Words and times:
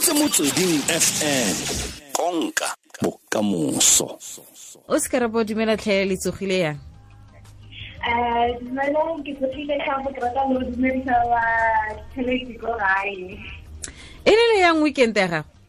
reditse 0.00 0.12
motsweding 0.12 0.80
fm 0.88 1.54
konka 2.12 2.74
bokamoso. 3.02 4.18
O 4.88 4.98
se 4.98 5.08
karabo 5.10 5.44
dumela 5.44 5.76
tlhaele 5.76 6.04
le 6.08 6.16
tsogile 6.16 6.58
yang? 6.58 6.78
Eh, 8.08 8.56
dumelang 8.60 9.22
ke 9.24 9.34
tsogile 9.36 9.76
ka 9.84 10.00
go 10.02 10.10
ke 10.10 10.20
rata 10.20 10.40
go 10.48 10.60
dumedisa 10.60 11.12
wa 11.28 11.42
tšhelete 12.12 12.58
ko 12.60 12.72
gae 12.80 13.36
e 14.24 14.30
le 14.30 14.44
le 14.52 14.60
yang 14.60 14.82
weekend 14.82 15.16
ya 15.16 15.28
gago? 15.28 15.44
Hey, 15.44 15.59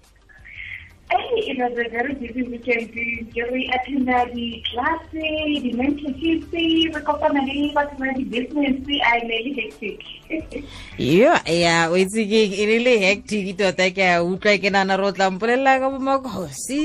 it 1.35 1.57
was 1.59 1.71
a 1.77 1.89
very 1.89 2.13
busy 2.15 2.43
weekend. 2.43 2.91
Ke 3.35 3.43
re 3.51 3.61
attenda 3.75 4.25
di-classe, 4.31 5.27
di-mentorship, 5.63 6.47
re 6.51 7.01
kopana 7.03 7.41
le 7.43 7.71
batho 7.75 7.95
ba 7.99 8.11
di-business, 8.15 8.79
a 9.03 9.13
ne 9.27 9.37
le 9.45 9.51
hectic. 9.59 9.99
yo 10.97 11.33
ya 11.45 11.91
o 11.91 11.95
itse 11.99 12.23
ke 12.23 12.41
e 12.55 12.63
le 12.69 12.77
le 12.85 12.93
hectic 13.03 13.57
tota 13.59 13.91
ke 13.91 13.99
a 13.99 14.23
utlwa 14.23 14.55
ke 14.61 14.71
nana 14.71 14.95
re 14.95 15.03
o 15.03 15.11
tla 15.11 15.27
mpolelela 15.31 15.79
ka 15.83 15.89
bomakosi 15.91 16.79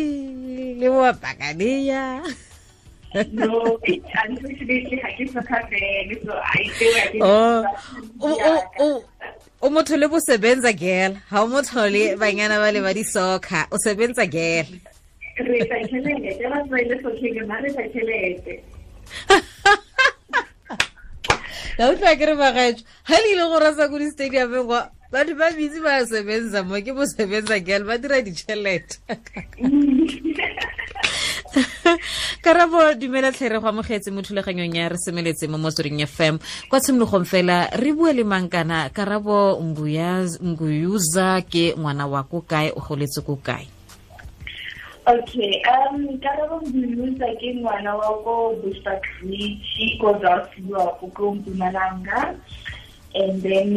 le 0.80 0.86
boapakaneya 0.90 2.22
No, 3.32 3.78
unfortunately, 3.80 5.00
soka 5.32 5.56
fele, 5.70 6.20
so 6.26 6.36
I 6.36 6.68
feel 6.76 6.92
like 6.92 7.14
it's- 7.14 7.24
Oh, 7.24 7.64
o 8.20 8.30
o- 8.82 9.04
o 9.60 9.70
motho 9.70 9.96
le 9.96 10.08
bosebenza 10.08 10.72
gela 10.72 11.16
ga 11.30 11.42
o 11.42 11.48
motho 11.48 11.88
le 11.88 12.16
banyana 12.16 12.58
ba 12.58 12.72
le 12.72 12.80
ba 12.80 12.94
disoka 12.94 13.66
o 13.70 13.78
sebenza 13.78 14.26
gela 14.26 14.66
la 21.78 21.90
utlwa 21.92 22.16
ke 22.16 22.26
re 22.26 22.34
bagaetso 22.36 22.84
ga 23.08 23.20
le 23.20 23.32
ile 23.32 23.44
gore 23.52 23.74
sa 23.76 23.88
ko 23.88 23.98
di-stadiumeng 23.98 24.68
wa 24.68 24.90
batho 25.12 25.34
ba 25.34 25.50
bitsi 25.56 25.80
ba 25.80 26.06
sebenza 26.06 26.62
mo 26.62 26.80
ke 26.80 26.92
bosebenza 26.92 27.58
gela 27.60 27.84
ba 27.84 27.98
dira 27.98 28.22
ditšhelete 28.22 28.96
karabo 32.46 32.94
dumela 32.94 33.32
tlhere 33.34 33.58
go 33.58 33.66
amogetse 33.66 34.14
mo 34.14 34.22
thulaganyong 34.22 34.78
ya 34.78 34.86
re 34.88 34.96
semeletse 35.02 35.50
mo 35.50 35.58
motsweding 35.58 36.06
fm 36.06 36.38
kwa 36.70 36.78
tshimologong 36.78 37.26
fela 37.26 37.66
re 37.74 37.90
bua 37.90 38.14
le 38.14 38.22
mangkana 38.22 38.86
karabo 38.94 39.58
nguyuza 39.58 41.42
ke 41.50 41.74
ngwana 41.74 42.06
wa 42.06 42.22
ko 42.22 42.46
kae? 42.46 42.70
O 42.70 42.78
goletse 42.78 43.18
ko 43.26 43.34
kae? 43.42 43.66
Okay, 45.10 45.58
um, 45.66 46.06
Karabo 46.22 46.62
nguyuza 46.70 47.26
ke 47.34 47.50
ngwana 47.58 47.98
wa 47.98 48.14
ko 48.22 48.54
Bushbuckridge, 48.62 49.98
ko 49.98 50.14
Dartford, 50.22 51.02
ko 51.14 51.34
Mpumalanga. 51.34 52.38
And 53.14 53.42
then 53.42 53.74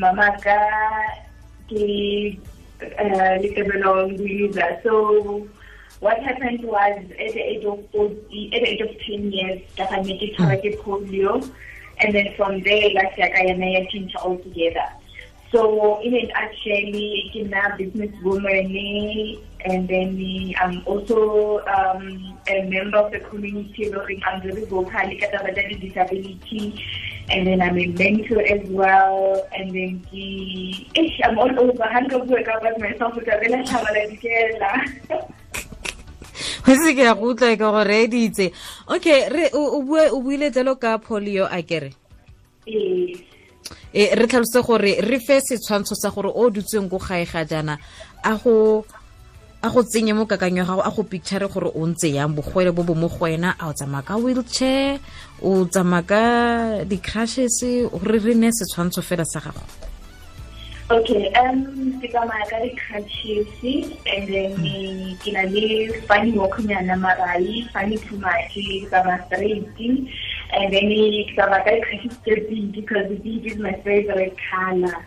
mama 0.00 0.32
ka 0.40 0.56
ke 1.68 2.40
uh, 2.80 3.36
Litebelo 3.36 4.08
nguyuza 4.16 4.80
So 4.80 5.44
what 6.02 6.18
happened 6.18 6.64
was 6.64 6.98
at 6.98 7.32
the 7.32 7.40
age 7.40 7.64
of 7.64 7.78
40, 7.92 8.50
at 8.54 8.62
the 8.62 8.68
age 8.68 8.80
of 8.80 8.90
10 9.06 9.32
years, 9.32 9.60
ga 9.76 9.86
ne 10.02 10.14
ke 10.22 10.30
tshwarwa 10.34 10.56
ke 10.62 10.70
polio. 10.82 11.34
And 12.00 12.12
then 12.12 12.34
from 12.36 12.60
there, 12.62 12.90
last 12.90 13.16
year, 13.16 13.30
I 13.36 13.42
am 13.52 13.62
a 13.62 13.86
change 13.92 14.16
altogether. 14.16 14.88
So 15.52 16.00
in 16.00 16.14
it 16.14 16.30
actually 16.34 17.30
I'm 17.36 17.52
a 17.52 17.76
businesswoman 17.76 18.72
eh? 18.82 19.38
and 19.64 19.86
then 19.86 20.16
I'm 20.58 20.78
um, 20.78 20.82
also 20.86 21.60
um, 21.66 22.38
a 22.48 22.62
member 22.64 22.98
of 22.98 23.12
the 23.12 23.20
community 23.20 23.90
looking 23.90 24.22
I'm 24.24 24.42
very 24.42 24.64
vocal 24.64 24.88
about 24.88 25.54
disability. 25.54 26.84
And 27.30 27.46
then 27.46 27.62
I'm 27.62 27.78
a 27.78 27.86
mentor 27.86 28.42
as 28.42 28.68
well. 28.70 29.46
And 29.56 29.70
then 29.70 30.04
the, 30.10 30.86
ish, 30.96 31.20
eh, 31.20 31.28
I'm 31.28 31.38
all 31.38 31.60
over. 31.60 31.84
I 31.84 32.00
of 32.06 32.28
work 32.28 32.48
about 32.48 32.80
myself 32.80 33.14
with 33.14 33.28
a 33.28 33.38
go 36.66 36.74
se 36.78 36.94
ke 36.94 37.02
ya 37.02 37.14
go 37.14 37.34
utlwa 37.34 37.56
ke 37.56 37.58
gore 37.58 37.96
e 38.04 38.06
ditse 38.06 38.52
okay 38.86 39.28
re 39.28 39.50
o 39.52 39.82
buile 40.22 40.50
jalo 40.54 40.78
ka 40.78 40.98
polio 40.98 41.46
a 41.50 41.62
kere? 41.62 41.90
E 43.92 44.02
re 44.14 44.26
tlhalose 44.26 44.62
gore 44.62 45.00
re 45.02 45.18
fe 45.18 45.40
setshwantsho 45.42 45.98
sa 45.98 46.10
gore 46.10 46.30
o 46.30 46.50
dutsweng 46.50 46.88
ko 46.88 46.98
gae 46.98 47.26
ga 47.26 47.44
jaana 47.44 47.78
a 48.22 48.38
go 48.38 48.84
a 49.62 49.68
go 49.70 49.82
tsenye 49.82 50.14
mo 50.14 50.26
kakanyo 50.26 50.64
gago 50.64 50.82
a 50.82 50.90
go 50.90 51.02
picture 51.02 51.46
gore 51.48 51.70
o 51.74 51.86
ntse 51.86 52.14
yang 52.14 52.34
bogwele 52.34 52.70
bo 52.70 52.82
bo 52.82 52.94
mo 52.94 53.08
go 53.08 53.26
wena 53.26 53.54
a 53.58 53.68
o 53.68 53.72
tsamaya 53.72 54.02
ka 54.06 54.16
wheelchair 54.18 54.98
o 55.42 55.66
tsamaya 55.66 56.02
ka 56.06 56.22
di-crushes 56.86 57.62
gore 57.90 58.18
re 58.22 58.34
ne 58.34 58.50
setshwantsho 58.50 59.02
fela 59.02 59.24
sa 59.26 59.38
gago 59.42 59.91
Okay, 60.92 61.32
um, 61.40 61.96
ke 62.04 62.12
tsamaya 62.12 62.44
ka 62.52 62.60
di-crutches 62.60 63.48
and 64.04 64.28
then 64.28 64.52
ke 65.24 65.32
na 65.32 65.48
le 65.48 65.88
funny 66.04 66.36
walknyana 66.36 67.00
marai, 67.00 67.64
funny 67.72 67.96
too 67.96 68.20
much, 68.20 68.52
ke 68.52 68.84
tsamaya 68.92 69.24
straight 69.24 69.64
and 70.52 70.68
then 70.68 70.92
ke 70.92 71.32
tsamaya 71.32 71.64
ka 71.64 71.72
di-crutches 71.80 72.20
tse 72.20 72.44
pink 72.44 72.76
because 72.76 73.08
is 73.24 73.56
my 73.56 73.72
favorite 73.80 74.36
color. 74.52 75.00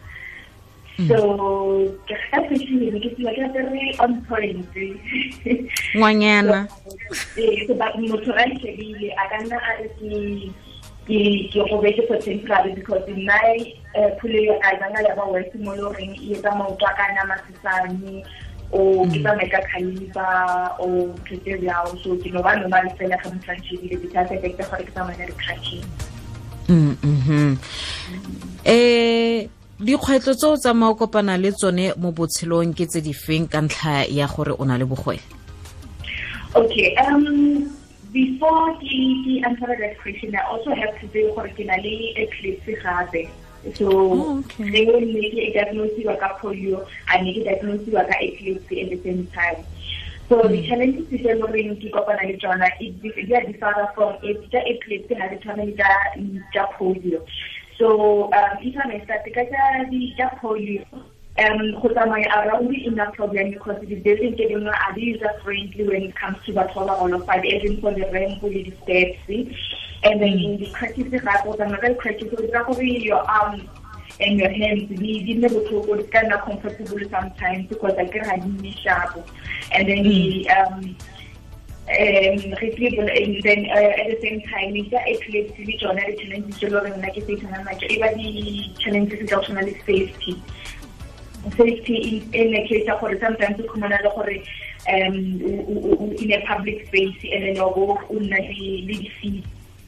So, 1.06 1.94
ke 2.10 2.18
ga 2.18 2.40
fashion 2.50 2.98
ke 2.98 3.10
tsela 3.14 3.32
ke 3.38 3.42
apere 3.46 3.86
on 4.02 4.26
point. 4.26 4.66
ngwanyana 5.94 6.66
Eh, 7.38 7.68
so 7.68 7.78
ba 7.78 7.94
motho 8.00 8.34
a 8.34 8.46
shebile 8.58 9.14
a 9.14 9.24
ka 9.30 9.38
nna 9.44 9.58
a 9.60 9.72
re 9.84 9.90
ke 10.02 10.50
ke 11.08 11.50
ke 11.54 11.60
go 11.70 11.78
betse 11.82 12.02
temporary 12.26 12.74
because 12.74 13.06
nna 13.08 13.38
eh 13.94 14.10
phule 14.20 14.42
a 14.62 14.70
zanga 14.80 15.02
ya 15.08 15.16
ba 15.16 15.26
wese 15.30 15.56
mo 15.62 15.76
le 15.76 15.82
goreng 15.82 16.16
e 16.18 16.34
etsa 16.34 16.52
maoto 16.58 16.86
a 16.86 16.94
ka 16.98 17.06
nna 17.14 17.24
masesane 17.30 18.26
o 18.74 19.06
ke 19.06 19.22
tsamaye 19.22 19.50
ka 19.50 19.62
khalifa 19.70 20.28
o 20.80 21.14
phete 21.30 21.62
bjao 21.62 21.94
so 22.04 22.18
ke 22.18 22.34
no 22.34 22.42
ba 22.42 22.56
normal 22.56 22.90
fela 22.98 23.18
ga 23.22 23.30
motho 23.30 23.52
a 23.52 23.56
ke 23.62 24.08
tsa 24.10 24.22
affecta 24.26 24.64
gore 24.70 24.84
ke 24.84 24.92
tsamaye 24.92 25.30
ka 25.30 25.54
Mm, 26.66 26.98
mhm. 27.04 27.58
eh 28.66 29.48
dikgwetlho 29.78 30.34
tse 30.34 30.48
o 30.48 30.58
tsamaya 30.58 30.92
o 30.92 30.96
kopana 30.96 31.38
le 31.38 31.52
tsone 31.52 31.94
mo 32.02 32.12
botshelong 32.12 32.74
ke 32.74 32.90
tse 32.90 33.02
di 33.06 33.14
feng 33.14 33.46
ka 33.46 33.62
ntlha 33.62 34.10
ya 34.10 34.26
gore 34.26 34.58
o 34.58 34.66
na 34.66 34.78
le 34.78 34.86
bogwele? 34.90 35.22
Okay, 36.56 36.96
um, 37.06 37.70
before 38.16 38.80
the, 38.80 39.44
answer 39.44 39.68
that 39.68 40.00
question, 40.00 40.34
I 40.36 40.44
also 40.48 40.74
have 40.74 40.98
to 41.02 41.08
say 41.12 41.24
gore 41.36 41.50
ke 41.50 41.66
na 41.68 41.76
le 41.86 41.96
epilepsy 42.24 42.76
gape. 42.84 43.28
So, 43.76 43.90
Oh, 43.92 44.40
okay. 44.40 44.72
le 44.72 45.00
ne 45.06 45.30
ke 45.36 45.52
diagnosiwa 45.56 46.16
ka 46.22 46.30
polio, 46.42 46.88
a 47.12 47.22
ne 47.22 47.34
ke 47.36 47.44
diagnosiwa 47.48 48.08
ka 48.08 48.16
at 48.24 48.90
the 48.94 49.02
same 49.04 49.28
time. 49.36 49.66
So 50.30 50.42
the 50.48 50.62
challenges 50.68 51.06
tse 51.10 51.28
le 51.28 51.36
goreng 51.42 51.76
ke 51.82 51.92
kopana 51.98 52.24
le 52.30 52.38
tsona 52.40 52.70
di 52.80 53.34
a 53.36 53.42
differ 53.52 53.90
from 53.96 54.16
tsa 54.24 54.64
epilepsy 54.74 55.20
ha 55.20 55.28
di 55.34 55.38
tshwane 55.44 55.66
le 55.66 56.42
tsa 56.54 56.64
polio. 56.80 57.22
So 57.78 58.32
um 58.32 58.58
if 58.62 58.80
I 58.86 58.88
may 58.88 59.04
start 59.04 59.28
ka 59.36 59.44
tsa 59.52 60.32
polio 60.42 60.88
um 61.38 61.72
go 61.82 61.90
tsamaya 61.90 62.28
around 62.36 62.70
the 62.70 62.86
inner 62.86 63.12
problem 63.12 63.52
because 63.52 63.80
the 63.82 63.96
building 63.96 64.36
ke 64.36 64.50
dingwe 64.52 64.76
are 64.88 65.00
user 65.00 65.32
friendly 65.44 65.88
when 65.88 66.04
it 66.10 66.16
comes 66.16 66.38
to 66.46 66.54
batho 66.54 66.86
ba 66.86 66.86
ba 66.92 67.00
qualified 67.00 67.46
even 67.46 67.80
for 67.82 67.94
the 67.94 68.06
ramp 68.18 68.44
le 68.44 68.62
di 68.68 68.74
steps 68.84 69.66
and 70.04 70.22
then 70.22 70.38
in 70.50 70.60
the 70.62 70.70
crutches 70.78 71.12
ga 71.12 71.42
go 71.44 71.58
tsamaya 71.60 71.92
ka 72.04 72.14
o 72.20 72.46
dira 72.46 72.64
gore 72.70 72.94
your 73.10 73.24
arm 73.40 73.60
and 74.20 74.40
your 74.40 74.50
hands 74.50 74.88
di 74.90 75.20
di 75.28 75.34
nne 75.36 75.50
botlhoko 75.50 75.98
di 76.00 76.08
ka 76.16 76.24
nna 76.24 76.38
comfortable 76.46 77.04
sometimes 77.10 77.68
because 77.68 77.94
I 77.98 78.06
get 78.06 78.48
di 78.62 78.72
sharp. 78.84 79.20
And 79.72 79.90
then 79.90 80.04
the 80.04 80.50
um 80.50 80.96
um 81.86 82.40
retrieval 82.62 83.10
and 83.10 83.44
then 83.44 83.68
uh, 83.70 84.02
at 84.02 84.08
the 84.10 84.20
same 84.22 84.42
time 84.48 84.76
it's 84.76 84.94
a 84.94 85.02
epilepsy 85.14 85.66
le 85.66 85.74
tsona 85.78 86.06
di 86.08 86.16
challenges 86.22 86.56
tse 86.58 86.70
loreng 86.76 86.96
nna 87.02 87.12
ke 87.18 87.26
se 87.28 87.36
tsana 87.42 87.60
matso 87.68 87.92
e 87.96 88.00
ba 88.04 88.10
di 88.16 88.32
challenges 88.80 89.20
tsa 89.20 89.36
go 89.36 89.42
tshwana 89.44 89.68
le 89.68 89.76
safety 89.84 90.34
safety 91.52 92.30
in, 92.34 92.34
in 92.34 92.56
a 92.56 92.68
case 92.68 92.88
of 92.90 93.00
gore 93.02 93.18
sometimes 93.20 93.60
o 93.60 93.64
khumana 93.64 94.02
le 94.04 94.10
gore 94.16 94.38
um 94.94 95.16
in 96.24 96.32
a 96.32 96.46
public 96.46 96.88
space 96.88 97.18
and 97.32 97.44
then 97.44 97.58
o 97.60 97.70
go 97.74 97.98
o 98.10 98.16
nna 98.20 98.40
le 98.40 98.70
le 98.88 98.96
di 99.04 99.10
feet 99.20 99.46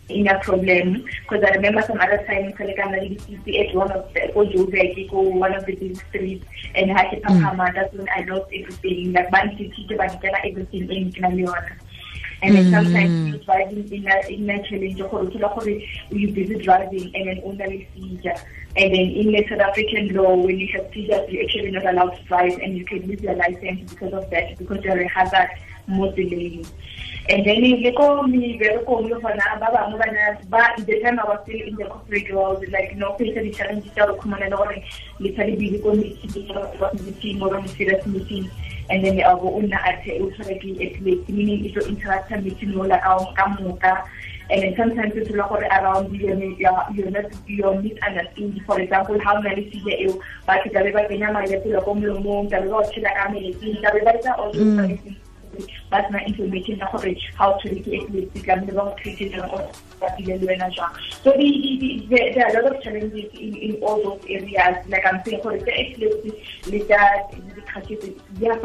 in 0.10 0.28
a 0.28 0.40
problem. 0.40 1.04
Because 1.22 1.44
I 1.44 1.56
remember 1.56 1.82
some 1.82 2.00
other 2.00 2.24
times 2.28 2.56
ka 2.58 2.64
le 2.64 2.74
ka 2.76 2.88
nna 2.88 3.02
le 3.02 3.10
di 3.46 3.60
at 3.60 3.76
one 3.76 3.92
of 3.92 4.14
the 4.14 4.22
Joburg 4.54 5.10
go 5.10 5.22
one 5.22 5.54
of 5.54 5.66
the 5.66 5.76
big 5.76 5.98
streets 6.08 6.46
and 6.76 6.92
ha 6.92 7.04
ke 7.12 7.22
phapama 7.26 7.74
that's 7.74 7.94
when 7.94 8.08
I 8.16 8.24
lost 8.30 8.48
everything. 8.54 9.14
Like 9.14 9.32
ntshitse 9.32 9.98
ba 9.98 10.08
nkela 10.08 10.40
everything 10.46 10.90
in 10.92 11.12
ke 11.12 11.20
na 11.20 11.30
le 11.30 11.44
yona 11.44 11.87
and 12.42 12.56
then 12.56 12.72
sometimes 12.72 13.10
mm. 13.10 13.30
you're 13.30 13.44
driving 13.44 13.92
in 13.92 14.08
a, 14.08 14.18
in 14.30 14.50
a 14.50 14.64
challenge 14.68 14.98
gore 14.98 15.26
thola 15.26 15.50
gore 15.56 15.70
you 16.10 16.32
busy 16.34 16.56
driving 16.56 17.12
and 17.16 17.28
then 17.28 17.42
o 17.44 17.52
na 17.52 17.66
le 17.66 17.86
seizure 17.94 18.40
and 18.78 18.94
then 18.94 19.08
in 19.22 19.32
the 19.32 19.44
South 19.50 19.60
African 19.60 20.10
law, 20.10 20.36
when 20.36 20.60
you 20.60 20.68
have 20.74 20.86
seizures, 20.94 21.28
you're 21.32 21.44
actually 21.44 21.72
not 21.72 21.88
allowed 21.88 22.12
to 22.12 22.24
drive 22.26 22.60
and 22.60 22.78
you 22.78 22.86
can 22.86 23.08
lose 23.08 23.20
your 23.22 23.34
license 23.34 23.92
because 23.92 24.14
of 24.14 24.30
that, 24.30 24.56
because 24.60 24.84
you're 24.84 25.02
a 25.02 25.08
hazard 25.08 25.50
mo 25.88 26.12
tseleng 26.12 26.68
and 27.30 27.46
then 27.46 27.64
le 27.84 27.92
ko 27.96 28.24
meberekong 28.28 29.08
le 29.08 29.20
gona 29.24 29.60
ba 29.60 29.68
bangwe 29.72 30.00
bana 30.00 30.40
ba 30.52 30.76
the 30.86 31.00
time 31.02 31.20
I 31.20 31.26
was 31.28 31.40
still 31.44 31.62
in 31.68 31.76
the 31.76 31.86
corporate 31.86 32.34
world 32.34 32.64
like 32.72 32.96
no 32.96 33.16
face 33.16 33.36
di 33.36 33.52
challenges 33.52 33.92
tsa 33.92 34.08
go 34.08 34.16
khumana 34.20 34.50
le 34.52 34.56
gore 34.56 34.84
le 35.20 35.32
tsa 35.32 35.48
le 35.48 35.56
bile 35.56 35.80
ko 35.80 35.96
meeting 35.96 37.42
or 37.42 37.52
mo 37.60 37.68
serious 37.68 38.06
meeting 38.06 38.52
and 38.90 39.04
then 39.04 39.20
a 39.20 39.36
bo 39.36 39.56
o 39.58 39.62
nna 39.62 39.78
a 39.90 39.92
the 40.04 40.20
o 40.20 40.30
tshwara 40.32 40.56
ke 40.62 40.70
epilepsy 40.86 41.32
meaning 41.34 41.66
e 41.66 41.72
tlo 41.74 41.82
interacta 41.92 42.38
le 42.44 42.52
tshimola 42.52 42.98
ka 43.36 43.46
moka 43.60 43.94
and 44.50 44.64
then 44.64 44.76
sometimes 44.78 45.14
o 45.16 45.26
thola 45.28 45.48
gore 45.50 45.68
around 45.78 46.16
your 46.16 46.36
misunderstanding 47.82 48.64
for 48.66 48.80
example 48.80 49.20
ha 49.20 49.36
o 49.36 49.42
na 49.42 49.54
le 49.60 49.64
sile 49.72 49.94
eo 50.08 50.14
ba 50.48 50.60
ke 50.64 50.72
tlabe 50.72 50.92
ba 50.94 51.08
kenya 51.12 51.32
malepelo 51.38 51.82
ko 51.84 51.96
molomong 52.00 52.50
tlabe 52.50 52.70
ba 52.72 52.78
o 52.80 52.90
tshela 52.92 53.12
ka 53.20 53.30
meletsing 53.36 53.76
tlabe 53.84 54.00
ba 54.08 54.16
etsa 54.16 54.38
all 54.40 54.52
those 54.52 55.18
ba 55.90 56.04
sena 56.08 56.20
information. 56.28 56.78
Ya 56.78 56.92
gore 56.92 57.16
how 57.36 57.54
to 57.62 57.70
re 57.70 57.80
ke 57.82 57.94
epilepsy 58.02 58.40
tlamehile 58.42 58.74
ba 58.76 58.84
go 58.88 58.96
treated 59.02 59.32
ba 60.00 60.08
le 60.20 60.48
wena 60.48 60.70
jang 60.76 60.94
so 61.24 61.32
there 61.32 62.46
are 62.46 62.50
a 62.50 62.62
lot 62.62 62.76
of 62.76 62.82
challenges 62.84 63.32
in, 63.34 63.56
in 63.56 63.84
all 63.84 64.02
those 64.04 64.22
areas. 64.30 64.76
Like 64.88 65.06
i'm 65.06 65.24
saying 65.26 65.42
gore 65.44 65.58
the 65.58 65.74
epilepsy 65.74 66.32
le 66.72 66.80
tsa 66.86 67.00
di-crashes 67.32 68.04
di 68.40 68.48
a 68.48 68.56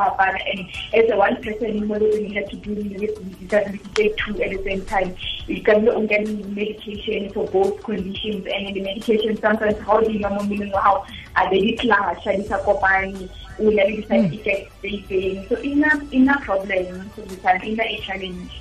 and 0.53 0.61
as 0.95 1.11
a 1.11 1.17
one 1.17 1.37
person 1.43 1.87
mo 1.87 1.95
loreng 1.95 2.29
you 2.29 2.35
have 2.35 2.49
to 2.51 2.57
deal 2.57 2.83
with 3.01 3.15
disability 3.41 3.79
tse 3.95 4.15
two 4.17 4.43
at 4.43 4.51
the 4.51 4.63
same 4.65 4.85
time. 4.85 5.15
You 5.47 5.63
can 5.63 5.89
o 5.89 6.01
nka 6.01 6.19
medication 6.55 7.31
for 7.33 7.47
both 7.49 7.83
conditions. 7.83 8.47
And 8.47 8.75
the 8.77 8.83
medication 8.83 9.37
sometimes 9.37 9.79
how 9.87 10.01
di 10.01 10.19
nwa 10.19 10.35
mo 10.37 10.43
mmeleng 10.43 10.73
wa 10.73 10.83
gago 10.83 11.07
a 11.37 11.51
be 11.51 11.59
hmm. 11.59 11.67
di 11.67 11.73
clasha 11.79 12.37
di 12.37 12.45
sa 12.45 12.59
kopane 12.67 13.29
o 13.59 13.71
na 13.71 13.83
le 13.85 13.97
di-side 14.01 14.33
effects? 14.33 15.49
So 15.49 15.57
ina 15.63 15.91
ina 16.13 16.39
problem 16.47 17.11
ina 17.19 17.85
a 17.85 17.99
challenge 18.07 18.53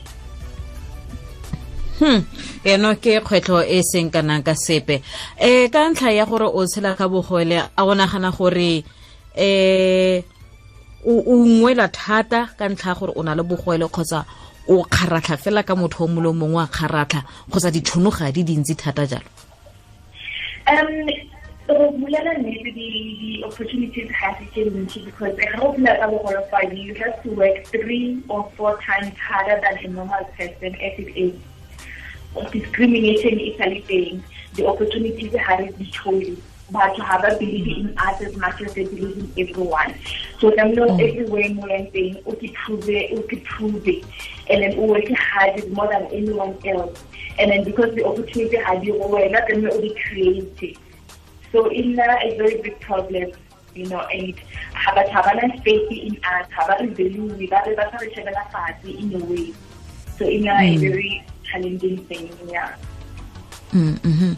hmm. 1.99 2.21
Eno 2.63 2.95
ke 2.95 3.21
kgwetlho 3.21 3.63
e 3.65 3.81
seng 3.81 4.11
kanang 4.11 4.43
ka 4.43 4.53
sepe. 4.53 5.01
Um 5.39 5.69
ka 5.69 5.89
ntlha 5.89 6.11
ya 6.13 6.25
gore 6.25 6.49
o 6.49 6.65
tshela 6.65 6.97
ka 6.97 7.07
bogole 7.07 7.57
a 7.57 7.81
go 7.85 7.93
nagana 7.93 8.31
gore 8.31 8.83
um 9.37 10.23
o 11.05 11.13
ungwela 11.33 11.87
thata 11.89 12.49
ka 12.57 12.69
ntlha 12.69 12.93
ya 12.93 12.99
gore 12.99 13.13
o 13.15 13.23
na 13.23 13.35
le 13.35 13.43
bogole 13.43 13.85
kgotsa 13.87 14.25
o 14.67 14.83
kgaratlha 14.83 15.37
fela 15.37 15.63
ka 15.63 15.75
motho 15.75 16.05
o 16.05 16.07
mole 16.07 16.33
mongwe 16.33 16.63
a 16.63 16.67
kgaratlha 16.67 17.21
kgotsa 17.49 17.71
ditšhono 17.71 18.11
di 18.33 18.43
dintsi 18.43 18.75
thata 18.75 19.05
jalo? 19.05 19.29
Um 20.67 21.30
so 21.71 21.91
Mulana 21.93 22.43
maybe 22.43 22.71
the, 22.71 23.39
the 23.39 23.45
opportunities 23.45 24.11
have 24.11 24.37
changed 24.53 25.05
because 25.05 25.37
I 25.39 25.57
hope 25.57 25.77
that 25.77 26.01
our 26.01 26.19
qualified 26.19 26.77
you 26.77 26.93
have 26.95 27.23
to 27.23 27.29
work 27.29 27.65
three 27.67 28.21
or 28.27 28.51
four 28.57 28.81
times 28.81 29.17
harder 29.17 29.61
than 29.61 29.85
a 29.85 29.87
normal 29.87 30.25
person 30.37 30.75
as 30.75 30.99
it 30.99 31.17
is. 31.17 31.35
Discrimination 32.51 33.39
is 33.39 33.59
a 33.61 33.81
thing. 33.81 34.23
The 34.55 34.67
opportunities 34.67 35.33
are 35.35 35.69
choice. 35.91 36.37
But 36.71 36.95
to 36.95 37.03
have 37.03 37.23
a 37.25 37.37
belief 37.37 37.67
in 37.67 37.97
us 37.97 38.21
as 38.21 38.35
much 38.37 38.61
as 38.61 38.73
they 38.73 38.85
believe 38.85 39.35
in 39.37 39.49
everyone. 39.49 39.93
So 40.39 40.51
them 40.51 40.73
know 40.73 40.87
mm. 40.87 41.09
everywhere 41.09 41.49
more 41.49 41.67
than 41.67 41.91
saying, 41.91 42.23
okay, 42.25 42.47
prove 42.49 42.89
it, 42.89 43.17
okay, 43.19 43.39
prove 43.41 43.85
it. 43.85 44.05
And 44.49 44.63
then 44.63 44.77
working 44.77 45.15
hard 45.15 45.69
more 45.71 45.87
than 45.87 46.05
anyone 46.05 46.57
else. 46.65 47.03
And 47.37 47.51
then 47.51 47.65
because 47.65 47.93
the 47.95 48.05
opportunity 48.05 48.55
had 48.55 48.85
you, 48.85 48.95
we're 48.95 49.29
not 49.29 49.49
going 49.49 49.63
to 49.63 49.81
be 49.81 49.93
creative. 50.07 50.77
So 51.51 51.69
in 51.69 51.99
a 51.99 52.35
very 52.37 52.61
big 52.61 52.79
problem, 52.79 53.31
you 53.75 53.87
know, 53.87 53.99
and 53.99 54.33
have 54.73 54.97
a 54.97 55.09
have 55.11 55.25
a 55.25 55.57
space 55.57 55.87
in 55.91 56.17
us, 56.23 56.47
a 56.57 56.87
value, 56.87 57.23
we 57.35 57.47
got 57.47 57.67
a 57.67 57.75
better 57.75 58.09
party 58.51 58.97
in 58.99 59.21
a 59.21 59.25
way. 59.25 59.53
So 60.17 60.25
in 60.25 60.47
a, 60.47 60.51
mm. 60.51 60.75
a 60.75 60.77
very 60.77 61.25
challenging 61.43 61.97
thing, 62.05 62.29
yeah. 62.49 62.75
Mm 63.73 63.95
-hmm. 64.03 64.35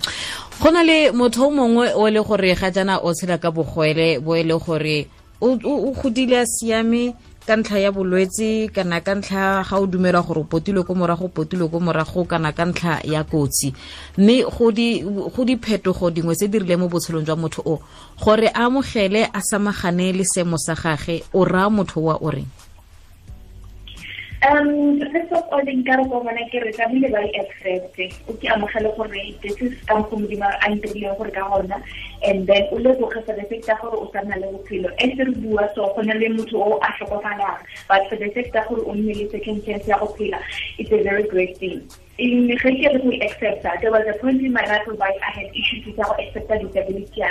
go 0.62 0.72
na 0.72 0.84
le 0.84 1.12
motho 1.12 1.48
o 1.48 1.52
mongwe 1.52 1.94
o 1.96 2.10
le 2.10 2.22
gore 2.22 2.56
ga 2.56 2.72
jana 2.72 3.00
o 3.02 3.14
tshela 3.14 3.38
ka 3.38 3.52
bogwele 3.52 4.20
bo 4.22 4.36
e 4.36 4.44
le 4.44 4.54
gore 4.60 5.08
o 5.42 5.92
godile 5.92 6.40
a 6.40 6.46
siame 6.46 7.16
ka 7.48 7.56
ntlha 7.56 7.80
ya 7.80 7.92
bolwetse 7.92 8.72
kana 8.74 9.02
ka 9.02 9.16
ntlha 9.16 9.64
ga 9.64 9.78
o 9.78 9.86
dumela 9.86 10.22
gore 10.22 10.42
o 10.42 10.44
potilwe 10.44 10.84
ko 10.84 10.96
morago 10.96 11.28
potilwe 11.28 11.70
ko 11.70 11.80
morago 11.80 12.26
kana 12.26 12.52
ka 12.52 12.66
ntlha 12.66 13.00
ya 13.04 13.24
kotsi. 13.24 13.74
Mme 14.18 14.44
go 14.50 15.44
diphetogo 15.46 16.10
dingwe 16.12 16.36
tse 16.36 16.48
di 16.48 16.60
rileng 16.60 16.80
mo 16.80 16.88
botshelong 16.88 17.26
jwa 17.26 17.36
motho 17.36 17.62
o 17.66 17.80
gore 18.18 18.48
a 18.48 18.66
amogele 18.66 19.30
a 19.34 19.42
samagane 19.42 20.14
le 20.14 20.24
seemo 20.24 20.58
sa 20.58 20.74
gage 20.76 21.24
o 21.34 21.46
raya 21.46 21.70
motho 21.70 22.02
wa 22.02 22.18
o 22.22 22.30
reng 22.32 22.48
um 24.50 25.00
first 25.12 25.32
of 25.32 25.44
all 25.52 25.64
nka 25.64 25.98
re 25.98 26.04
bona 26.12 26.44
ke 26.52 26.60
re 26.64 26.72
tlamehile 26.78 27.10
ba 27.16 27.20
i-accepte 27.28 28.06
o 28.28 28.34
ke 28.42 28.48
amogele 28.56 28.90
gore 28.98 29.22
this 29.44 29.62
is 29.68 29.74
ka 29.88 29.96
mokgwa 30.00 30.20
modimo 30.24 30.50
a 30.50 30.70
ntirileng 30.74 31.18
gore 31.20 31.32
ka 31.32 31.48
gona 31.52 31.78
and 32.28 32.48
then 32.48 32.68
o 32.72 32.80
leboge 32.86 33.20
for 33.26 33.36
the 33.40 33.46
fact 33.52 33.68
ya 33.72 33.78
gore 33.82 33.98
o 34.04 34.10
sa 34.12 34.22
le 34.22 34.48
bophelo. 34.52 34.92
E 35.00 35.16
se 35.16 35.24
re 35.24 35.32
bua 35.32 35.70
so 35.76 35.88
go 35.96 36.02
na 36.02 36.14
le 36.14 36.30
motho 36.36 36.60
o 36.60 36.80
a 36.80 36.92
but 37.88 38.10
for 38.10 38.16
the 38.16 38.28
ya 38.36 38.64
gore 38.68 38.84
o 38.86 38.94
nne 38.94 39.14
le 39.22 39.30
second 39.32 39.66
chance 39.66 39.88
ya 39.88 40.00
go 40.00 40.08
phela 40.20 40.40
it's 40.78 40.92
a 40.92 41.04
very 41.04 41.24
great 41.24 41.58
thing 41.58 41.80
in 42.18 42.48
ge 42.48 42.58
ke 42.62 42.72
re 42.72 43.00
go 43.04 43.12
accepta 43.28 43.82
there 43.82 43.92
was 43.92 44.06
a 44.08 44.18
point 44.20 44.42
in 44.42 44.54
my 44.54 44.66
life 44.66 44.86
where 44.88 45.02
I 45.02 45.32
had 45.32 45.56
issues 45.56 45.86
with 45.86 45.98
how 45.98 46.14
accepta 46.14 46.62
disability 46.62 47.24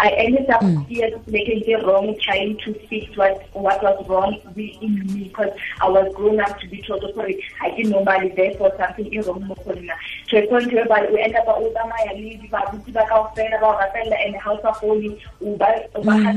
I 0.00 0.10
ended 0.10 0.48
up 0.48 0.60
mm. 0.60 0.86
here 0.86 1.10
making 1.26 1.64
the 1.66 1.84
wrong, 1.84 2.16
trying 2.22 2.56
to 2.58 2.72
fix 2.86 3.16
what 3.16 3.42
what 3.52 3.82
was 3.82 4.06
wrong 4.08 4.40
in 4.56 5.06
me 5.06 5.24
because 5.24 5.50
I 5.80 5.88
was 5.88 6.14
grown 6.14 6.40
up 6.40 6.58
to 6.60 6.68
be 6.68 6.82
told, 6.82 7.02
sorry, 7.14 7.44
I 7.60 7.70
didn't 7.70 7.90
know 7.90 8.04
my 8.04 8.32
therefore 8.36 8.72
something 8.78 9.12
is 9.12 9.26
wrong 9.26 9.48
with 9.48 9.80
me. 9.80 9.90
A 10.32 10.46
point 10.46 10.72
where 10.72 11.12
we 11.12 11.20
end 11.20 11.34
up 11.34 11.60
with 11.60 11.74
my 11.74 12.12
leave, 12.14 12.42
we 12.42 12.92
back 12.92 13.10
out 13.10 13.34
there 13.34 13.58
about 13.58 13.80
Rafaela 13.80 14.16
and 14.24 14.34
the 14.34 14.38
house 14.38 14.60
of 14.62 14.76
holy, 14.76 15.20
Uba, 15.40 15.88
Uba 15.96 16.12
had 16.12 16.36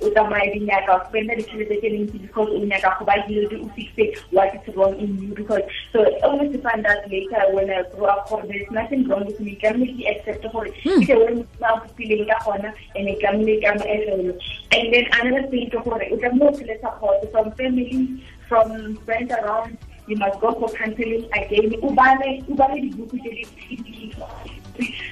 utsamaya 0.00 0.52
dinyaka 0.52 1.06
spend 1.08 1.30
ditšhelete 1.30 1.76
tse 1.80 1.88
ntsi 1.88 2.18
because 2.18 2.48
o 2.48 2.64
nyaka 2.64 2.96
go 2.98 3.04
ba 3.04 3.20
healed 3.28 3.52
o 3.52 3.68
fixe 3.76 4.16
what 4.30 4.48
is 4.56 4.74
wrong 4.74 4.96
in 4.98 5.18
you 5.20 5.34
because 5.34 5.62
so 5.92 6.04
to 6.04 6.58
find 6.70 6.86
out 6.86 7.10
later 7.10 7.42
when 7.50 7.70
I 7.70 7.82
grew 7.90 8.06
up 8.06 8.28
for 8.28 8.42
there's 8.46 8.70
nothing 8.70 9.08
wrong 9.08 9.26
with 9.26 9.40
me. 9.40 9.58
Hmm. 9.62 9.84
Ke 9.84 10.06
accept 10.12 10.46
gore 10.52 10.66
ke 10.66 11.06
the 11.06 11.16
way 11.18 11.34
mo 11.34 11.72
feeling 11.96 12.26
ka 12.30 12.38
gona 12.46 12.72
and 12.94 13.08
e 13.08 13.16
tlamehile 13.22 13.62
ka 13.62 13.72
and 14.78 14.94
then 14.94 15.06
another 15.20 15.46
thing 15.50 15.70
ke 15.70 15.84
gore 15.84 16.02
o 16.10 16.16
tlamehile 16.16 16.48
o 16.48 16.56
phele 16.60 16.80
support 16.86 17.30
from 17.32 17.52
family 17.52 18.22
from 18.48 18.96
friends 19.04 19.32
around. 19.32 19.78
You 20.06 20.16
must 20.16 20.40
go 20.40 20.52
for 20.60 20.70
counseling 20.76 21.28
again. 21.42 21.76
O 21.82 21.94
bale 22.00 22.30
o 22.48 22.54
bale 22.62 22.80
dibuku 22.86 23.22
tse 23.26 23.46
di 23.68 24.59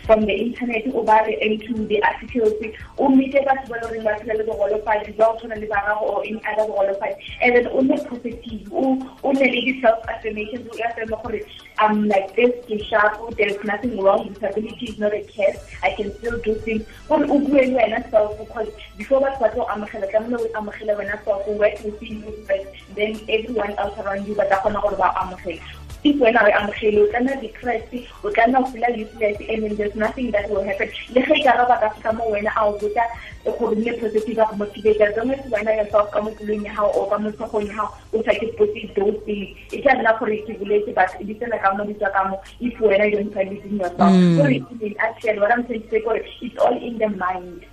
from 0.05 0.25
the 0.25 0.33
internet 0.33 0.85
o 0.95 1.03
bale 1.03 1.35
into 1.41 1.87
the 1.87 2.03
articles. 2.03 2.53
O 2.99 3.09
meete 3.09 3.41
batho 3.47 3.69
ba 3.69 3.81
loreng 3.83 4.05
ba 4.05 4.15
phela 4.21 4.39
le 4.39 4.45
bogolofadi 4.45 5.17
ba 5.17 5.29
o 5.31 5.37
tshwana 5.39 5.61
le 5.61 5.67
ba 5.67 5.83
gago 5.87 6.11
or 6.15 6.25
any 6.25 6.41
other 6.51 6.67
bogolofadi 6.71 7.17
and 7.43 7.57
then 7.57 7.67
o 7.69 7.81
nne 7.83 7.97
positive 8.09 8.73
o 8.73 9.33
nne 9.33 9.47
le 9.55 9.61
di-self 9.67 10.09
affirmations 10.15 10.69
o 10.69 10.79
affirme 10.89 11.17
gore 11.23 11.41
I'm 11.79 12.09
like 12.09 12.35
this 12.37 12.55
ke 12.69 12.79
sharp 12.91 13.19
there's 13.37 13.59
nothing 13.65 14.01
wrong 14.03 14.29
disability 14.29 14.87
is 14.93 14.99
not 14.99 15.13
a 15.13 15.23
curse 15.35 15.61
I 15.83 15.93
can 15.99 16.15
still 16.19 16.39
do 16.49 16.55
things. 16.67 16.87
Gore 17.09 17.27
o 17.29 17.39
bue 17.39 17.67
le 17.67 17.75
wena 17.81 18.01
self 18.11 18.39
because 18.39 18.71
before 18.97 19.21
batho 19.27 19.45
ba 19.45 19.53
tlo 19.57 19.69
amogela 19.75 20.11
tlamehile 20.15 20.41
o 20.47 20.49
amogele 20.63 20.97
wena 21.03 21.21
self 21.25 21.47
work 21.47 21.85
within 21.85 22.25
you 22.25 22.33
first 22.47 22.89
then 22.95 23.21
everyone 23.29 23.77
else 23.85 23.99
around 23.99 24.27
you 24.27 24.35
ba 24.35 24.49
tla 24.49 24.65
kgona 24.65 24.83
gore 24.87 24.99
ba 25.05 25.15
amogele 25.23 25.61
if 26.05 26.17
wena 26.17 26.45
re 26.45 26.53
amogele 26.53 27.01
o 27.03 27.07
tla 27.11 27.41
depressed 27.41 27.95
o 28.25 28.31
tla 28.31 28.47
nna 28.47 28.61
o 28.61 28.67
feel 28.67 28.97
useless 28.97 29.37
and 29.49 29.63
then 29.63 29.77
there's 29.77 29.95
nothing 29.95 30.31
that 30.31 30.49
will 30.51 30.63
happen. 30.63 30.89
Le 31.15 31.23
ge 31.23 31.43
ka 31.45 31.65
ba 31.67 31.79
ka 31.81 31.89
fika 31.97 32.13
mo 32.13 32.31
wena 32.31 32.51
a 32.57 32.67
o 32.67 32.79
botsa 32.79 33.05
gore 33.45 33.75
nne 33.77 33.93
positive 34.01 34.37
go 34.37 34.57
motivate 34.57 35.01
as 35.01 35.17
long 35.17 35.31
as 35.31 35.51
wena 35.51 35.77
yourself 35.77 36.11
ka 36.11 36.21
mo 36.23 36.31
pulong 36.31 36.65
ya 36.65 36.75
gago 36.75 37.03
o 37.03 37.07
ka 37.11 37.19
mo 37.19 37.31
tlhogong 37.31 37.67
ya 37.67 37.75
gago 37.75 37.89
o 38.15 38.23
sa 38.23 38.33
ke 38.39 38.47
positive 38.59 38.95
those 38.95 39.19
things 39.25 39.57
e 39.73 39.83
tla 39.83 39.95
nna 39.99 40.13
gore 40.21 40.39
ke 40.47 40.53
boletse 40.61 40.95
but 40.95 41.11
di 41.19 41.35
tsena 41.35 41.59
ka 41.59 41.75
mo 41.75 41.85
di 41.85 41.95
tswa 41.95 42.13
ka 42.13 42.23
mo 42.31 42.37
if 42.61 42.79
wena 42.81 43.11
you 43.11 43.19
don't 43.19 43.35
believe 43.35 43.65
in 43.65 43.83
yourself. 43.83 44.13
Gore 44.39 44.55
in 44.55 44.95
action 44.99 45.41
what 45.41 45.53
i'm 45.53 45.67
saying 45.67 45.83
gore 46.05 46.21
it's 46.23 46.59
all 46.59 46.77
in 46.77 46.99
the 46.99 47.09
mind. 47.09 47.67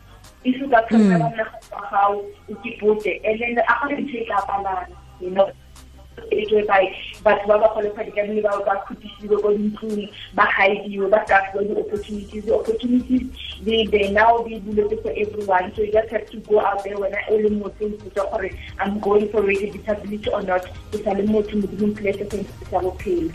If 0.46 0.62
you 0.62 0.67
got 0.70 0.89
something 0.89 1.10
mm. 1.10 1.38
ga 1.38 1.46
gago 1.70 2.25
o 2.50 2.53
ke 2.65 2.74
bote 2.82 3.12
and 3.22 3.38
then 3.38 3.62
a 3.62 3.74
gore 3.84 3.98
ntse 4.01 4.25
ka 4.27 4.41
palana 4.50 4.89
you 5.22 5.29
know 5.29 5.51
by 6.68 6.84
batho 7.24 7.48
ba 7.48 7.58
ba 7.60 7.68
golofadi 7.74 8.12
ka 8.12 8.22
bao 8.44 8.63
ba 8.65 8.75
khutisiwe 8.86 9.36
ko 9.42 9.50
dintlong 9.54 10.10
ba 10.34 10.48
gaediwe 10.58 11.10
ba 11.10 11.24
sa 11.27 11.42
fiwa 11.51 11.63
di-opportunities. 11.63 12.46
Di-opportunities 12.46 13.27
they, 13.63 13.86
they 13.88 14.12
now 14.12 14.44
be 14.44 14.60
buletse 14.60 15.01
for 15.01 15.12
everyone. 15.15 15.72
So 15.75 15.82
you 15.82 15.92
just 15.92 16.10
have 16.10 16.30
to 16.30 16.38
go 16.39 16.60
out 16.60 16.84
there 16.84 16.98
wena 16.98 17.18
o 17.30 17.36
le 17.36 17.50
motho 17.50 17.86
o 17.86 18.30
gore 18.32 18.50
i'm 18.80 19.00
going 19.00 19.30
for 19.30 19.42
rated 19.42 19.74
disability 19.74 20.30
or 20.30 20.42
not 20.44 20.65
ke 20.92 21.04
sa 21.04 21.12
le 21.12 21.24
motho 21.24 21.56
modimong 21.58 21.96
place 21.96 22.18
sentse 22.18 22.51
sa 22.70 22.80
bophelo. 22.80 23.32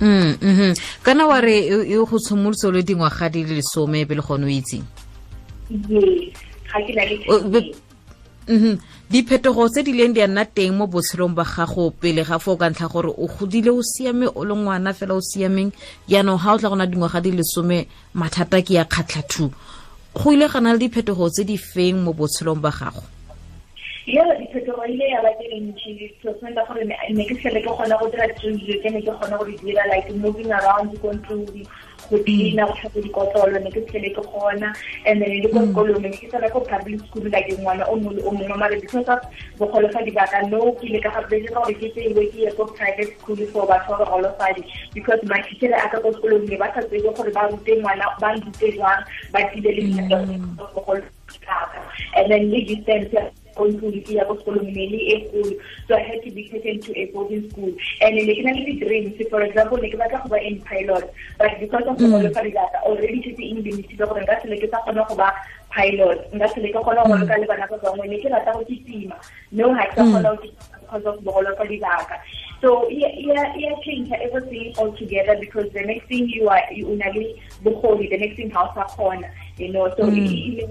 Mm 0.00 0.34
mm 0.40 0.74
kana 1.02 1.26
wa 1.26 1.40
re 1.40 1.58
e 1.66 1.96
go 1.96 2.18
tshimolotse 2.18 2.70
le 2.72 2.82
dingwaga 2.82 3.30
di 3.30 3.44
le 3.44 3.60
lesome 3.60 4.06
pele 4.06 4.20
gone 4.20 4.44
o 4.44 4.48
itseng 4.48 4.84
yes 5.70 6.34
ga 6.72 6.80
ke 6.86 6.92
na 6.94 7.04
le 7.04 7.72
mhm 8.48 8.78
diphetogo 9.12 9.68
tse 9.68 9.82
di 9.82 9.92
leng 9.92 10.14
di 10.14 10.22
a 10.22 10.26
nna 10.26 10.44
teng 10.44 10.72
mo 10.72 10.86
botshelong 10.86 11.34
ba 11.36 11.44
gago 11.44 11.90
pele 11.90 12.24
ga 12.24 12.38
fo 12.38 12.56
ka 12.56 12.70
ntlha 12.70 12.88
gore 12.88 13.12
o 13.12 13.28
godile 13.28 13.68
o 13.68 13.82
siame 13.82 14.24
o 14.24 14.44
le 14.44 14.54
ngwana 14.56 14.94
fela 14.96 15.14
o 15.14 15.20
siameng. 15.20 15.68
Yaanong 16.08 16.40
ga 16.40 16.54
o 16.54 16.58
tla 16.58 16.68
gona 16.72 16.86
dingwaga 16.86 17.20
di 17.20 17.30
lesome 17.30 17.86
mathata 18.14 18.64
ke 18.64 18.80
ya 18.80 18.84
kgatlha 18.88 19.22
two 19.28 19.52
go 20.16 20.32
ile 20.32 20.48
gana 20.48 20.72
le 20.72 20.78
diphetogo 20.78 21.28
tse 21.28 21.44
di 21.44 21.56
feng 21.56 22.00
mo 22.00 22.12
botshelong 22.12 22.60
ba 22.60 22.70
gago? 22.72 23.04
Ya 24.06 24.24
diphetogo 24.40 24.80
ile 24.88 25.04
ya 25.12 25.20
ba 25.20 25.28
ke 25.36 25.44
ntšhi 25.52 26.16
so 26.24 26.32
senta 26.40 26.64
gore 26.64 26.80
ne 26.88 27.24
ke 27.28 27.36
tlhele 27.36 27.60
ke 27.60 27.68
kgona 27.68 28.00
go 28.00 28.08
dira 28.08 28.26
dilo 28.40 28.80
ke 28.80 28.88
ne 28.90 29.00
ke 29.04 29.12
kgona 29.12 29.36
go 29.36 29.44
di 29.44 29.56
dira 29.60 29.84
like 29.92 30.08
moving 30.16 30.48
around 30.48 30.88
controlling 31.04 31.68
go 32.12 32.18
cleana 32.28 32.66
go 32.94 33.02
dikotlolo 33.06 33.62
ne 33.64 33.70
ke 33.76 33.82
tlhele 33.88 34.10
ke 34.16 34.24
kgona 34.28 34.72
and 35.06 35.22
then 35.22 35.36
le 35.42 35.48
ko 35.54 35.64
sekolong 35.66 36.02
ne 36.06 36.12
ke 36.16 36.30
sala 36.34 36.50
ko 36.54 36.64
public 36.70 37.00
school 37.08 37.28
like 37.36 37.50
ngwana 37.58 37.88
o 37.88 37.96
mongwe 38.04 38.24
o 38.24 38.36
mongwe. 38.38 38.58
Mare 38.62 38.80
because 38.80 39.08
of 39.08 39.20
bogolofadi 39.58 40.14
baka 40.20 40.42
no 40.52 40.72
ke 40.80 40.90
ile 40.90 41.00
ka 41.00 41.10
ka 41.16 41.22
gore 41.28 41.74
ke 41.80 41.92
tseiwe 41.96 42.26
ke 42.32 42.38
ye 42.44 42.54
ko 42.60 42.68
private 42.80 43.16
school 43.18 43.44
for 43.56 43.66
batho 43.72 43.98
ba 43.98 44.04
bagolofadi 44.04 44.64
because 44.94 45.20
mathichere 45.34 45.76
a 45.84 45.88
ka 45.94 46.00
ko 46.06 46.12
sekolong 46.18 46.48
ne 46.48 46.62
ba 46.64 46.72
sa 46.74 46.86
tsebe 46.88 47.08
gore 47.20 47.32
ba 47.40 47.48
rute 47.50 47.72
ngwana 47.80 48.14
ba 48.20 48.34
rute 48.38 48.66
jwang 48.76 49.02
ba 49.32 49.46
tlile 49.50 49.70
le 49.76 51.02
and 52.16 52.30
then 52.30 52.50
le 52.50 52.60
distance 52.64 53.41
kontlong 53.54 53.96
ya 54.08 54.24
ko 54.24 54.36
sekolong 54.40 54.68
ne 54.72 54.86
le 54.92 55.00
e 55.14 55.16
kgolo. 55.28 55.56
So 55.88 55.96
i 55.96 56.00
had 56.00 56.22
to 56.24 56.30
be 56.30 56.48
taken 56.48 56.80
to 56.80 56.98
a 56.98 57.06
boarding 57.12 57.48
school. 57.50 57.72
And 58.00 58.14
ne 58.16 58.34
ke 58.34 58.44
na 58.44 58.52
le 58.58 58.64
di-dreams 58.64 59.22
for 59.30 59.42
example 59.42 59.78
ne 59.78 59.90
ke 59.90 59.98
batla 60.02 60.22
go 60.24 60.28
ba 60.34 60.42
in 60.42 60.60
pilot. 60.62 61.12
But 61.38 61.60
because 61.60 61.86
of 61.86 61.98
go 61.98 62.22
lefa 62.26 62.42
data 62.52 62.78
already 62.84 63.22
setse 63.22 63.42
e 63.42 63.54
nlimisitse 63.54 64.04
gore 64.04 64.22
nka 64.22 64.40
sele 64.42 64.60
ke 64.60 64.70
sa 64.70 64.84
kgona 64.86 65.08
go 65.08 65.16
ba 65.22 65.32
pilot. 65.70 66.28
Nka 66.32 66.52
sele 66.54 66.72
ke 66.72 66.78
kgona 66.78 67.08
go 67.08 67.26
ka 67.26 67.40
le 67.40 67.46
bana 67.46 67.66
ba 67.70 67.82
bangwe 67.86 68.08
ne 68.08 68.22
ke 68.22 68.36
rata 68.36 68.52
go 68.58 68.64
kitima. 68.64 69.16
No 69.50 69.74
ga 69.74 69.90
ke 69.90 69.96
sa 69.96 70.04
kgona 70.04 70.36
mm. 70.36 70.40
go 70.42 70.72
because 70.92 71.04
of 71.06 71.24
bogolo 71.24 71.56
ka 71.56 71.64
dibaka. 71.64 72.20
So 72.60 72.88
yeah, 72.88 73.10
yeah, 73.16 73.54
yeah, 73.56 73.74
change 73.84 74.12
everything 74.12 74.72
altogether 74.78 75.36
because 75.40 75.72
the 75.72 75.82
next 75.82 76.06
thing 76.06 76.28
you 76.28 76.48
are 76.48 76.62
you 76.70 76.86
unali 76.86 77.40
bukholi, 77.64 78.08
the 78.08 78.18
next 78.18 78.36
thing 78.36 78.50
house 78.50 78.76
are 78.76 78.88
corner, 78.88 79.32
you 79.62 79.72
know. 79.72 79.88
So 79.96 80.04
mm. 80.04 80.16
it, 80.16 80.68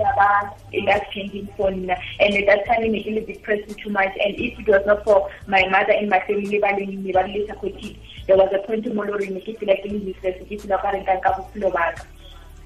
it, 0.72 0.86
that's 0.86 1.14
changing 1.14 1.46
me. 1.46 1.90
And 2.20 2.36
at 2.36 2.46
that 2.48 2.66
time, 2.66 2.94
it 2.94 3.16
was 3.16 3.26
depressed 3.26 3.78
too 3.80 3.90
much. 3.90 4.12
And 4.24 4.36
if 4.36 4.60
it 4.60 4.68
was 4.68 4.86
not 4.86 5.04
for 5.04 5.30
my 5.48 5.68
mother 5.70 5.94
and 5.94 6.10
my 6.10 6.20
family, 6.20 6.60
there 8.28 8.38
was 8.38 8.52
a 8.54 8.60
point 8.68 8.86
it 8.86 9.60
feel 9.60 9.68
like 9.68 9.86
in 9.86 10.08
useless, 10.08 10.36
it 10.50 10.62
feel 10.62 10.70
like 10.70 10.86
I 10.86 11.20
can't 11.20 12.00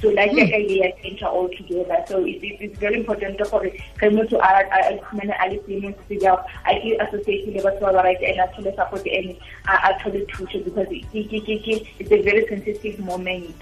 so 0.02 0.10
like 0.10 0.32
mm. 0.32 0.54
ile 0.54 0.76
ya 0.78 0.92
center 1.02 1.26
all 1.26 1.50
together 1.50 2.04
so 2.08 2.20
it, 2.20 2.44
it, 2.44 2.58
it's 2.60 2.80
very 2.80 3.00
important 3.00 3.40
gore 3.52 3.70
ge 4.02 4.10
motho 4.16 4.40
a 4.48 4.80
ikhumane 4.96 5.34
a 5.40 5.48
le 5.52 5.60
seemong 5.68 5.96
se 6.10 6.20
jao 6.24 6.36
a 6.66 6.76
ke 6.82 6.92
associate 7.06 7.48
le 7.56 7.64
batho 7.68 7.86
ba 7.88 7.94
ba 7.98 8.04
right 8.08 8.26
and 8.32 8.44
a 8.44 8.48
thole 8.56 8.72
support 8.80 9.08
and 9.08 9.38
a 9.68 9.94
thole 10.04 10.20
thuso 10.34 10.64
because 10.66 10.92
it's 10.92 12.12
a 12.12 12.22
very 12.30 12.46
sensitive 12.52 13.00
moment 13.00 13.56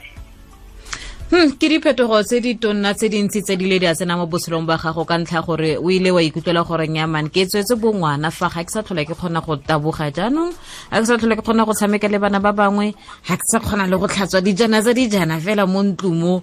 hmm 1.34 1.58
ke 1.58 1.66
diphetogo 1.66 2.22
tse 2.22 2.38
di 2.46 2.62
tonna 2.62 2.94
tse 2.94 3.10
dintsi 3.10 3.42
tse 3.42 3.58
di 3.58 3.66
le 3.66 3.80
di 3.82 3.88
a 3.90 3.94
tsena 3.98 4.14
mo 4.14 4.30
botshelong 4.30 4.70
ba 4.70 4.78
gago 4.78 5.02
ka 5.02 5.18
ntlha 5.18 5.42
gore 5.42 5.82
o 5.82 5.90
ile 5.90 6.14
wa 6.14 6.22
ikutlwela 6.22 6.62
gore 6.62 6.86
nyaman 6.86 7.34
ke 7.34 7.50
tswetse 7.50 7.74
bongwana 7.74 8.30
fa 8.30 8.54
ga 8.54 8.62
ke 8.62 8.70
sa 8.70 8.86
tlhola 8.86 9.02
ke 9.02 9.18
kgona 9.18 9.42
go 9.42 9.58
taboga 9.58 10.14
jaanong 10.14 10.54
ga 10.94 11.02
ke 11.02 11.06
sa 11.10 11.18
tlhola 11.18 11.34
ke 11.34 11.42
kgona 11.42 11.66
go 11.66 11.74
tshameka 11.74 12.06
le 12.06 12.22
bana 12.22 12.38
ba 12.38 12.54
bangwe 12.54 12.94
ga 13.26 13.34
ke 13.34 13.46
sa 13.50 13.58
kgona 13.66 13.90
le 13.90 13.98
go 13.98 14.06
tlhatswa 14.06 14.46
dijana 14.46 14.78
tsa 14.86 14.94
dijana 14.94 15.42
fela 15.42 15.66
mo 15.66 15.82
ntlong 15.82 16.18
mo 16.22 16.34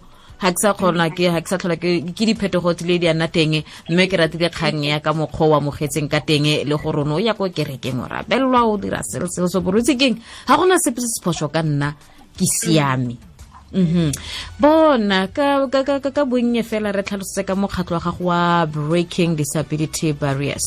ga 0.43 0.51
ke 0.51 0.59
sa 0.59 0.75
kgona 0.75 1.07
ke 1.15 1.31
ga 1.31 1.39
ke 1.39 1.47
sa 1.47 1.55
tlhola 1.63 1.79
ke 1.79 2.11
diphetogo 2.27 2.75
tse 2.75 2.83
le 2.83 2.99
di 2.99 3.07
a 3.07 3.15
nna 3.15 3.31
teng 3.31 3.63
mme 3.95 4.11
ke 4.11 4.19
ratile 4.19 4.51
kgang 4.51 4.91
ya 4.91 4.99
ka 4.99 5.15
mokgwa 5.15 5.55
o 5.55 5.55
amogetseng 5.63 6.11
ka 6.11 6.19
teng 6.19 6.67
le 6.67 6.75
gore 6.75 7.07
o 7.07 7.19
ya 7.23 7.39
ko 7.39 7.47
kerekeng 7.47 8.03
o 8.03 8.11
rabelelwa 8.11 8.67
o 8.67 8.75
dira 8.75 9.07
selo 9.07 9.31
selo 9.31 9.47
so 9.47 9.63
borutse 9.63 9.95
keng? 9.95 10.19
Ga 10.51 10.59
gona 10.59 10.83
sepe 10.83 10.99
se 10.99 11.07
se 11.07 11.23
phoso 11.23 11.47
ka 11.47 11.63
nna 11.63 11.95
ke 12.35 12.43
siame 12.43 13.30
mhm 13.73 14.11
bona 14.59 15.27
ka 15.31 15.67
ka 15.71 15.83
ka 15.87 16.11
ka 16.11 16.23
bonnye 16.25 16.62
fela 16.62 16.93
re 16.93 17.03
tlhalosetse 17.03 17.47
ka 17.47 17.55
mokgatlho 17.55 17.97
wa 17.99 18.05
gago 18.05 18.25
wa 18.25 18.67
breaking 18.67 19.37
disability 19.37 20.12
barriers. 20.12 20.67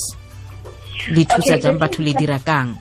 Di 1.12 1.26
thusa 1.28 1.60
jang 1.60 1.76
batho 1.76 2.00
le 2.00 2.14
dira 2.16 2.40
kang? 2.40 2.80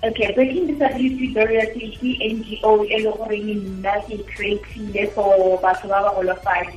Okay, 0.00 0.32
Breaking 0.32 0.64
Disability 0.64 1.28
Barriers 1.36 1.76
ke 1.76 2.10
NGO 2.24 2.88
e 2.88 2.96
le 3.04 3.12
gore 3.12 3.36
nna 3.36 4.00
ke 4.08 4.16
creative 4.32 5.12
for 5.12 5.60
batho 5.60 5.92
ba 5.92 6.00
ba 6.00 6.16
golofadi 6.16 6.72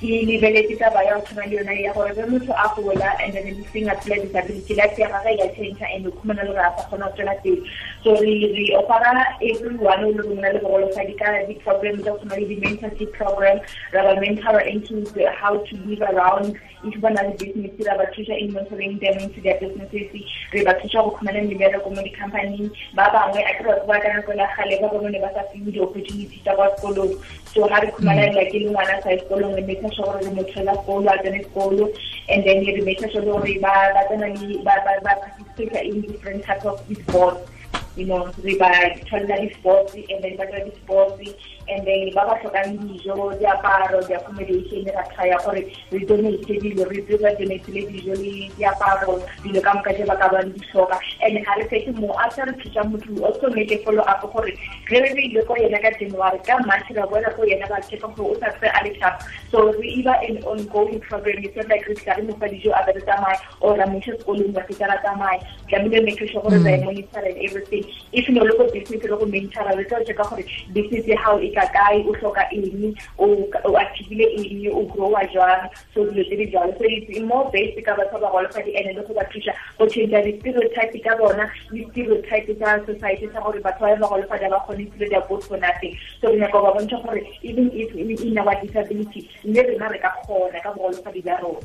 ke 0.00 0.08
lebeletse 0.28 0.76
taba 0.76 1.00
ya 1.04 1.16
go 1.16 1.24
tshwana 1.24 1.48
le 1.48 1.56
yona 1.56 1.72
ya 1.72 1.92
gore 1.94 2.12
motho 2.28 2.52
a 2.52 2.68
gola 2.76 3.16
and 3.24 3.32
then 3.32 3.64
seng 3.72 3.88
a 3.88 3.94
phela 3.96 4.20
disability 4.20 4.74
life 4.74 4.98
ya 4.98 5.08
gage 5.08 5.40
ya 5.40 5.48
change 5.56 5.80
and 5.80 6.04
khumana 6.16 6.44
le 6.44 6.52
gore 6.52 6.60
a 6.60 6.72
sa 6.76 6.84
kgona 6.84 7.08
go 7.08 7.16
tswela 7.16 7.34
pele. 7.42 7.64
So 8.04 8.12
re 8.20 8.34
re 8.52 8.66
ofara 8.76 9.24
everyone 9.40 10.04
o 10.04 10.10
le 10.12 10.52
le 10.52 10.60
bogolofadi 10.60 11.16
ka 11.16 11.32
di-program 11.48 11.96
tsa 12.02 12.12
go 12.12 12.18
tshwana 12.18 12.36
le 12.36 12.44
di-mentorship 12.44 13.12
program 13.16 13.60
ra 13.92 14.02
ba 14.04 14.68
into 14.68 15.00
how 15.40 15.56
to 15.64 15.76
live 15.88 16.02
around 16.02 16.60
if 16.84 17.00
ba 17.00 17.10
na 17.16 17.22
le 17.22 17.32
business 17.40 17.72
ra 17.88 17.96
ba 17.96 18.04
thusa 18.12 18.36
in 18.36 18.52
mentoring 18.52 19.00
them 19.00 19.16
into 19.16 19.40
their 19.40 19.56
businesses. 19.64 20.12
Re 20.52 20.64
ba 20.64 20.76
thusa 20.76 21.00
go 21.08 21.16
khumana 21.16 21.40
mebereko 21.48 21.88
mo 21.88 22.02
di-company 22.04 22.68
ba 22.92 23.08
bangwe 23.16 23.40
a 23.40 23.56
kry 23.62 23.80
ba 23.88 23.96
ka 24.04 24.12
nako 24.12 24.36
la 24.36 24.44
gale 24.60 24.76
ba 24.76 24.92
ba 24.92 25.32
sa 25.32 25.48
fiwe 25.48 25.72
di-opportunity 25.72 26.36
tsa 26.44 26.52
kwa 26.52 26.68
sekolong. 26.76 27.16
So 27.56 27.64
ga 27.64 27.80
re 27.80 27.88
mm. 27.88 28.44
ke 28.52 28.60
le 28.60 28.68
ngwana 28.68 29.00
sa 29.00 29.16
sekolong 29.24 29.56
making 29.86 29.96
sure 29.96 30.06
gore 30.06 30.20
re 30.22 30.30
motlhela 30.30 30.74
sekolo 30.76 31.10
a 31.12 31.18
tsene 31.22 31.44
sekolo 31.44 31.94
and 32.28 32.44
then 32.44 32.64
re 32.64 32.80
making 32.80 33.10
sure 33.10 33.22
gore 33.22 33.58
ba 33.60 33.74
tsena 34.08 34.28
le 34.34 34.62
ba 34.64 34.74
participate 35.02 35.86
in 35.86 36.00
different 36.00 36.44
types 36.44 36.64
of 36.64 36.80
sports 37.02 37.50
you 37.96 38.06
know 38.06 38.32
re 38.42 38.56
ba 38.58 38.70
tholela 39.10 39.40
di-sports 39.40 39.94
and 39.94 40.22
then 40.22 40.36
ba 40.36 40.46
dira 40.46 40.64
di-sports 40.64 41.22
and 41.68 41.86
then 41.86 42.10
ba 42.14 42.22
ba 42.28 42.34
tlhokang 42.40 42.78
dijo 42.86 43.14
diaparo 43.40 44.00
di-accommodation 44.06 44.86
ra 44.94 45.02
try 45.14 45.30
gore 45.44 45.62
re 45.90 45.98
donate 46.06 46.54
dilo 46.62 46.84
re 46.90 47.00
ba 47.22 47.30
donate 47.38 47.68
le 47.74 47.82
dijo 47.90 48.14
le 48.22 48.50
diaparo 48.58 49.18
dilo 49.42 49.60
ka 49.60 49.74
moka 49.74 49.92
je 49.98 50.04
ba 50.06 50.16
ka 50.16 50.28
bang 50.34 50.52
di 50.52 50.60
tlhoka 50.70 50.98
and 51.22 51.38
ga 51.44 51.52
re 51.58 51.64
fetse 51.72 51.90
mo 51.98 52.12
a 52.14 52.30
sa 52.30 52.44
re 52.44 52.54
thusa 52.62 52.84
motho 52.90 53.10
o 53.22 53.32
so 53.40 53.50
make 53.50 53.74
follow 53.84 54.04
up 54.14 54.22
gore 54.32 54.52
ge 54.90 55.02
re 55.04 55.10
ile 55.26 55.42
ko 55.50 55.58
yena 55.58 55.82
ka 55.82 55.90
january 55.98 56.38
ka 56.46 56.58
march 56.70 56.90
ra 56.94 57.06
bona 57.06 57.34
ko 57.34 57.42
yena 57.42 57.66
ba 57.68 57.82
checka 57.90 58.08
gore 58.14 58.36
o 58.36 58.40
sa 58.40 58.54
tse 58.58 58.70
a 58.70 58.84
le 58.86 58.94
sharp 59.00 59.26
so 59.50 59.66
re 59.72 59.88
iba 59.98 60.14
an 60.28 60.38
ongoing 60.54 61.00
program 61.08 61.42
it's 61.42 61.56
not 61.56 61.68
like 61.74 61.86
re 61.88 61.98
tla 62.02 62.14
re 62.20 62.22
mo 62.30 62.38
fa 62.44 62.46
dijo 62.54 62.70
a 62.70 62.84
be 62.86 62.94
re 63.00 63.02
tsamaya 63.10 63.42
or 63.60 63.74
ra 63.82 63.86
mo 63.90 63.98
sekolong 64.06 64.54
ba 64.54 64.62
fetsa 64.70 64.92
ra 64.92 65.00
tsamaya 65.02 65.42
tlamehile 65.68 66.04
make 66.06 66.22
sure 66.22 66.42
gore 66.46 66.62
ba 66.62 66.78
monitor 66.86 67.24
and 67.26 67.38
everything. 67.48 67.84
If 68.12 68.28
no 68.28 68.42
le 68.42 68.56
go 68.56 68.70
business 68.70 69.02
le 69.02 69.16
go 69.18 69.26
mentor 69.26 69.66
re 69.76 69.84
tla 69.84 70.04
checka 70.06 70.30
gore 70.30 70.44
business 70.72 71.18
how 71.24 71.38
e 71.40 71.50
ka 71.56 71.64
kae 71.76 72.04
o 72.04 72.12
hloka 72.20 72.44
eng 72.52 72.94
o 73.18 73.76
achievile 73.82 74.26
eng 74.40 74.68
o 74.72 74.84
growa 74.92 75.22
jwang 75.32 75.64
so 75.94 76.04
dilo 76.10 76.24
tse 76.28 76.36
di 76.36 76.46
jalo 76.52 76.72
so 76.78 76.84
it's 76.84 77.20
more 77.24 77.48
based 77.52 77.80
ka 77.86 77.96
batho 77.96 78.20
ba 78.20 78.28
golofadi 78.34 78.76
and 78.76 78.96
le 78.96 79.02
go 79.08 79.14
ba 79.14 79.24
thusa 79.32 79.56
go 79.78 79.88
change 79.88 80.12
di-stereotype 80.26 81.00
ka 81.04 81.16
bona 81.16 81.48
le 81.72 81.88
stereotype 81.90 82.52
tsa 82.60 82.76
society 82.86 83.32
sa 83.32 83.40
gore 83.40 83.60
batho 83.64 83.88
ba 83.88 83.96
ba 83.96 84.12
golofadi 84.12 84.50
ba 84.52 84.60
kgone 84.66 84.84
tile 84.92 85.08
their 85.08 85.24
both 85.28 85.48
for 85.48 85.58
nothing 85.58 85.96
so 86.20 86.28
re 86.28 86.38
nyaka 86.44 86.60
ba 86.66 86.76
bontsha 86.76 87.00
gore 87.06 87.22
even 87.42 87.70
if 87.72 87.88
in 87.96 88.38
our 88.38 88.54
disability 88.60 89.30
mme 89.44 89.62
rena 89.62 89.88
re 89.88 89.98
ka 89.98 90.12
kgona 90.20 90.60
ka 90.60 90.72
bogolofadi 90.76 91.24
ba 91.24 91.40
rona 91.42 91.60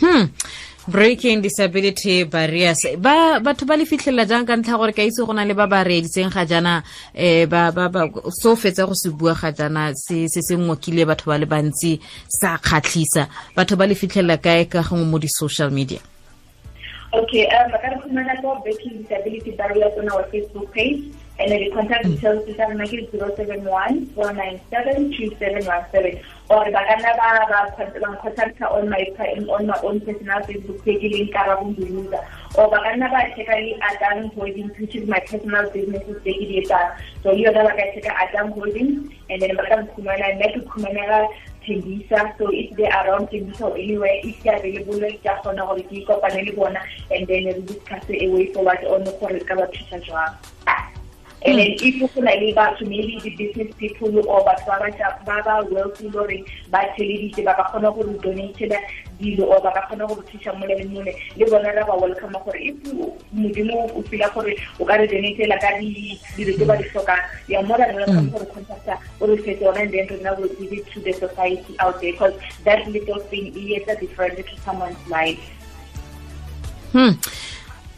hmm 0.00 0.24
breaking 0.88 1.42
disability 1.42 2.24
barriers. 2.24 2.78
Ba 2.98 3.40
batho 3.40 3.66
ba 3.66 3.76
le 3.76 3.84
fitlhelela 3.84 4.26
jang 4.26 4.46
ka 4.46 4.56
ntlha 4.56 4.78
gore 4.78 4.92
ka 4.92 5.02
itse 5.02 5.24
go 5.26 5.32
na 5.32 5.44
le 5.44 5.54
ba 5.54 5.66
ba 5.66 5.84
reeditseng 5.84 6.30
ga 6.30 6.44
jaana 6.46 6.82
um 7.14 8.30
so 8.30 8.56
fetsa 8.56 8.86
go 8.86 8.94
se 8.94 9.10
bua 9.10 9.34
ga 9.34 9.52
jaana 9.52 9.92
se 9.94 10.28
se 10.28 10.54
ngokile 10.56 11.06
batho 11.06 11.26
ba 11.26 11.38
le 11.38 11.46
bantsi 11.46 12.00
sa 12.28 12.58
kgatlhisa. 12.58 13.28
Batho 13.56 13.76
ba 13.76 13.86
le 13.86 13.94
fitlhelela 13.94 14.38
kae 14.38 14.64
ka 14.66 14.82
gongwe 14.82 15.06
mo 15.06 15.18
di-social 15.18 15.70
media? 15.70 16.00
Okay 17.12 17.46
um 17.46 17.70
ba 17.70 17.78
ka 17.78 17.88
re 17.90 17.96
fumana 18.02 18.34
ko 18.42 18.60
breaking 18.62 19.02
disability 19.02 19.50
barriers 19.58 19.94
on 19.98 20.08
our 20.10 20.24
facebook 20.30 20.70
page 20.72 21.02
and 21.38 21.50
then 21.50 21.60
the 21.64 21.70
contact 21.70 22.04
hmm. 22.04 22.12
details 22.12 22.44
tsa 22.48 22.66
rona 22.68 22.86
ke 22.90 22.98
zero 23.12 23.28
seven 23.36 23.64
one 23.72 23.96
four 24.16 24.32
nine 24.32 24.60
seven 24.70 25.10
two 25.16 25.28
seven 25.40 25.66
one 25.66 25.84
seven. 25.92 26.18
Or 26.48 26.62
ba 26.76 26.82
ka 26.88 26.94
nna 26.96 27.12
ba 27.20 27.28
ba 27.50 27.88
ba 28.04 28.10
contact 28.22 28.62
on 28.62 28.88
my 28.88 29.02
on 29.56 29.66
my 29.66 29.78
own 29.88 30.00
personal 30.00 30.40
Facebook 30.48 30.80
page 30.86 31.04
le 31.14 31.26
Karabo 31.34 31.68
User 31.88 32.22
or 32.56 32.70
ba 32.72 32.80
ka 32.86 32.94
nna 32.96 33.10
ba 33.14 33.20
check 33.36 33.52
le 33.52 33.76
Adam 33.90 34.30
Holdings 34.38 34.80
which 34.80 34.96
is 34.96 35.06
my 35.08 35.20
personal 35.28 35.68
business 35.76 36.08
is 36.24 36.72
so 37.22 37.32
you 37.32 37.52
are 37.52 37.56
ba 37.58 37.76
ka 37.82 37.90
check 37.98 38.08
Adam 38.24 38.52
Holdings 38.52 39.12
and 39.28 39.42
then 39.42 39.56
ba 39.60 39.68
ka 39.68 39.82
mkhumela 39.84 40.32
nna 40.38 40.52
ke 40.56 40.64
khumela 40.72 41.20
Tembisa. 41.66 42.20
So 42.38 42.48
if 42.54 42.76
they 42.76 42.86
are 42.86 43.08
around 43.10 43.28
Tembisa 43.28 43.62
or 43.68 43.76
anywhere 43.76 44.20
if 44.24 44.42
they 44.42 44.50
are 44.50 44.60
available 44.62 45.04
ka 45.28 45.36
kgona 45.42 45.68
gore 45.68 45.84
ke 45.92 46.06
kopane 46.08 46.46
le 46.48 46.52
bona 46.56 46.80
and 47.10 47.26
then 47.26 47.52
we 47.52 47.60
discuss 47.72 48.08
a 48.08 48.28
way 48.36 48.52
forward 48.54 48.84
on 48.96 49.04
gore 49.20 49.40
ka 49.50 49.54
ba 49.62 49.66
thusa 49.74 50.00
jwang 50.10 50.95
and 51.46 51.58
then 51.58 51.76
if 51.78 52.14
go 52.14 52.20
na 52.20 52.32
le 52.42 52.52
batho 52.54 52.86
maybe 52.88 53.18
the 53.22 53.30
business 53.36 53.72
people 53.78 54.18
or 54.28 54.44
batho 54.44 54.66
ba 54.66 55.10
ba 55.26 55.42
ba 55.46 55.54
wealthy 55.70 56.08
lore 56.08 56.38
ba 56.70 56.80
theleditse 56.96 57.44
ba 57.44 57.54
ka 57.54 57.64
kgona 57.70 57.94
go 57.94 58.02
donate 58.24 58.66
dilo 59.20 59.46
or 59.46 59.60
ba 59.62 59.70
ka 59.76 59.82
kgona 59.86 60.08
go 60.08 60.16
thusa 60.30 60.52
mole 60.58 60.74
le 60.80 60.84
mole 60.94 61.12
le 61.36 61.50
bona 61.50 61.72
ra 61.78 61.86
ba 61.86 61.96
welcome 62.02 62.36
gore 62.44 62.58
if 62.58 62.76
modimo 63.32 63.78
o 63.94 64.02
fila 64.10 64.30
gore 64.34 64.56
o 64.80 64.84
ka 64.84 64.98
re 65.02 65.06
donate 65.06 65.46
la 65.46 65.58
ka 65.64 65.70
di 65.78 66.18
dilo 66.36 66.52
tse 66.58 66.64
ba 66.72 66.76
di 66.82 66.90
tlhokang 66.90 67.24
ya 67.54 67.62
more 67.62 67.78
than 67.78 67.94
welcome 68.02 68.30
gore 68.34 68.46
contacta 68.58 68.98
o 69.20 69.26
re 69.32 69.36
fetse 69.48 69.66
ona 69.72 69.86
and 69.86 69.94
then 69.94 70.06
rena 70.10 70.34
will 70.34 70.54
give 70.60 70.72
it 70.72 70.86
to 70.90 71.00
the 71.00 71.12
society 71.12 71.76
out 71.78 72.00
there 72.00 72.12
because 72.12 72.34
that 72.64 72.86
little 72.88 73.20
thing 73.30 73.52
is 73.54 73.86
a 73.88 73.96
different 74.00 74.36
to 74.36 74.62
someone's 74.64 75.02
life. 75.06 75.50
Hmm 76.92 77.14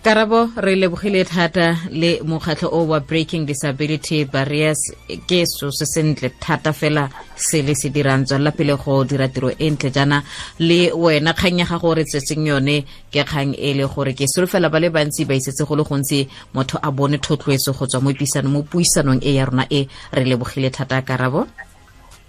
karabo 0.09 0.49
re 0.57 0.75
lebogile 0.75 1.23
thata 1.25 1.77
le 1.91 2.21
mokgatlho 2.25 2.71
o 2.73 2.85
wa 2.89 2.99
breaking 2.99 3.45
disability 3.45 4.25
barriers. 4.25 4.81
Ke 5.29 5.45
so 5.45 5.69
se 5.71 5.85
sentle 5.85 6.31
thata 6.41 6.73
fela 6.73 7.11
se 7.37 7.61
le 7.61 7.75
se 7.75 7.91
dirang. 7.91 8.25
Tswalela 8.25 8.57
pele 8.57 8.75
go 8.77 9.05
dira 9.05 9.29
tiro 9.29 9.51
e 9.51 9.69
ntle 9.71 9.91
jaana 9.93 10.23
le 10.61 10.93
wena 10.93 11.35
kgang 11.35 11.59
ya 11.59 11.67
gago 11.67 11.93
re 11.95 12.05
tsetseng 12.05 12.47
yone 12.47 12.87
ke 13.13 13.21
kgang 13.21 13.53
e 13.53 13.75
le 13.75 13.85
gore 13.85 14.15
ke 14.17 14.25
solofela 14.25 14.73
ba 14.73 14.81
le 14.81 14.89
bantsi 14.89 15.29
ba 15.29 15.35
isetse 15.37 15.69
go 15.69 15.77
le 15.77 15.85
gontsi 15.85 16.27
motho 16.55 16.81
a 16.83 16.91
bone 16.91 17.21
thotloetso 17.21 17.77
go 17.77 17.85
tswa 17.85 18.01
mo 18.01 18.11
puisanong 18.17 18.49
mo 18.53 18.63
puisanong 18.63 19.21
e 19.21 19.37
ya 19.37 19.45
rona 19.45 19.67
e 19.69 19.85
re 20.17 20.25
lebogile 20.25 20.73
thata 20.73 21.05
karabo. 21.05 21.45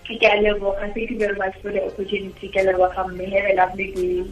Ke 0.03 0.19
a 0.27 0.35
leboga. 0.43 0.91
Thank 0.93 1.11
you 1.11 1.17
very 1.17 1.37
much 1.39 1.55
for 1.61 1.71
the 1.71 1.79
opportunity. 1.87 2.51
Ke 2.51 2.59
leboga 2.59 3.07
mme 3.07 3.31
have 3.31 3.47
a 3.47 3.55
lovely 3.55 3.93
day 3.95 4.27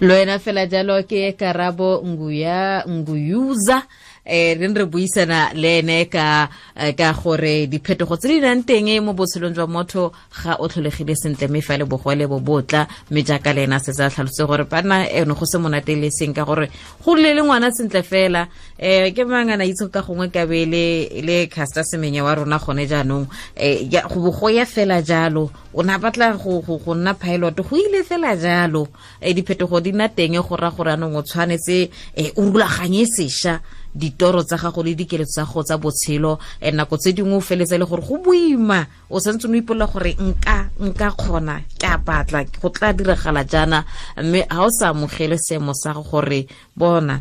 lo 0.00 0.14
wena 0.14 0.38
fela 0.38 0.66
jalo 0.66 1.02
ke 1.02 1.32
karabo 1.32 2.02
nguya 2.04 2.84
nguyuza 2.88 3.82
eh 4.26 4.58
re 4.58 4.66
re 4.68 4.84
buisana 4.86 5.54
le 5.54 5.78
ene 5.78 6.08
ka 6.10 6.48
ka 6.96 7.12
gore 7.12 7.66
diphetogo 7.66 8.16
tse 8.16 8.28
di 8.28 8.40
nang 8.40 8.64
teng 8.66 8.90
mo 9.00 9.12
botshelong 9.14 9.54
jwa 9.54 9.66
motho 9.66 10.12
ga 10.42 10.56
o 10.58 10.68
tlholegile 10.68 11.14
sentle 11.14 11.48
mme 11.48 11.62
fa 11.62 11.76
le 11.78 11.86
bogole 11.86 12.26
bo 12.26 12.40
botla 12.40 12.86
mme 13.10 13.22
jaaka 13.22 13.52
le 13.54 13.62
ena 13.64 13.78
setse 13.78 14.02
a 14.02 14.10
tlhalose 14.10 14.46
gore 14.46 14.64
bana 14.64 15.06
eno 15.08 15.34
go 15.34 15.46
se 15.46 15.58
monate 15.58 15.94
le 15.94 16.10
seng 16.10 16.34
ka 16.34 16.44
gore 16.44 16.68
go 17.04 17.14
le 17.14 17.34
le 17.34 17.42
ngwana 17.42 17.70
sentle 17.70 18.02
fela. 18.02 18.48
Eh 18.78 19.12
ke 19.14 19.24
mangana 19.24 19.64
itse 19.64 19.88
ka 19.90 20.02
gongwe 20.02 20.28
ka 20.32 20.46
be 20.46 20.66
le 20.66 21.08
le 21.22 21.48
semenya 21.82 22.24
wa 22.24 22.34
rona 22.34 22.58
gone 22.58 22.86
jaanong. 22.86 23.26
Eh 23.56 23.88
go 23.88 24.48
ya 24.48 24.64
fela 24.66 25.02
jalo. 25.02 25.50
O 25.72 25.82
na 25.82 25.98
batla 25.98 26.36
go 26.36 26.62
nna 26.94 27.14
pilot 27.14 27.56
go 27.56 27.76
ile 27.76 28.02
fela 28.02 28.36
jalo. 28.36 28.88
Eh 29.20 29.34
diphetogo 29.34 29.80
di 29.80 29.92
na 29.92 30.08
teng 30.08 30.36
go 30.40 30.56
ra 30.56 30.70
gore 30.70 30.92
anong 30.92 31.16
o 31.16 31.22
tshwanetse 31.22 31.90
o 32.36 32.42
rulaganye 32.42 33.06
sešwa 33.06 33.60
ditoro 33.96 34.44
tsa 34.44 34.56
gago 34.56 34.82
le 34.82 34.94
dikeletso 34.94 35.40
tsa 35.40 35.44
go 35.44 35.62
tsa 35.62 35.76
botshelo 35.78 36.38
nako 36.72 36.96
tse 36.96 37.12
dingwe 37.12 37.36
o 37.36 37.40
feletse 37.40 37.78
le 37.78 37.84
gore 37.84 38.02
go 38.02 38.18
boima 38.18 38.86
o 39.10 39.18
santse 39.20 39.48
o 39.48 39.54
ipolola 39.54 39.86
gore 39.86 40.12
nka 40.20 40.70
nka 40.80 41.10
kgona 41.16 41.60
ke 41.78 41.86
a 41.86 41.98
batla 41.98 42.44
go 42.60 42.68
tla 42.68 42.92
diragala 42.92 43.44
jaana. 43.44 43.84
Mme 44.16 44.46
ga 44.48 44.62
o 44.62 44.70
sa 44.70 44.92
amogele 44.92 45.38
seemo 45.38 45.72
sa 45.74 45.94
go 45.94 46.02
gore 46.02 46.46
bona 46.76 47.20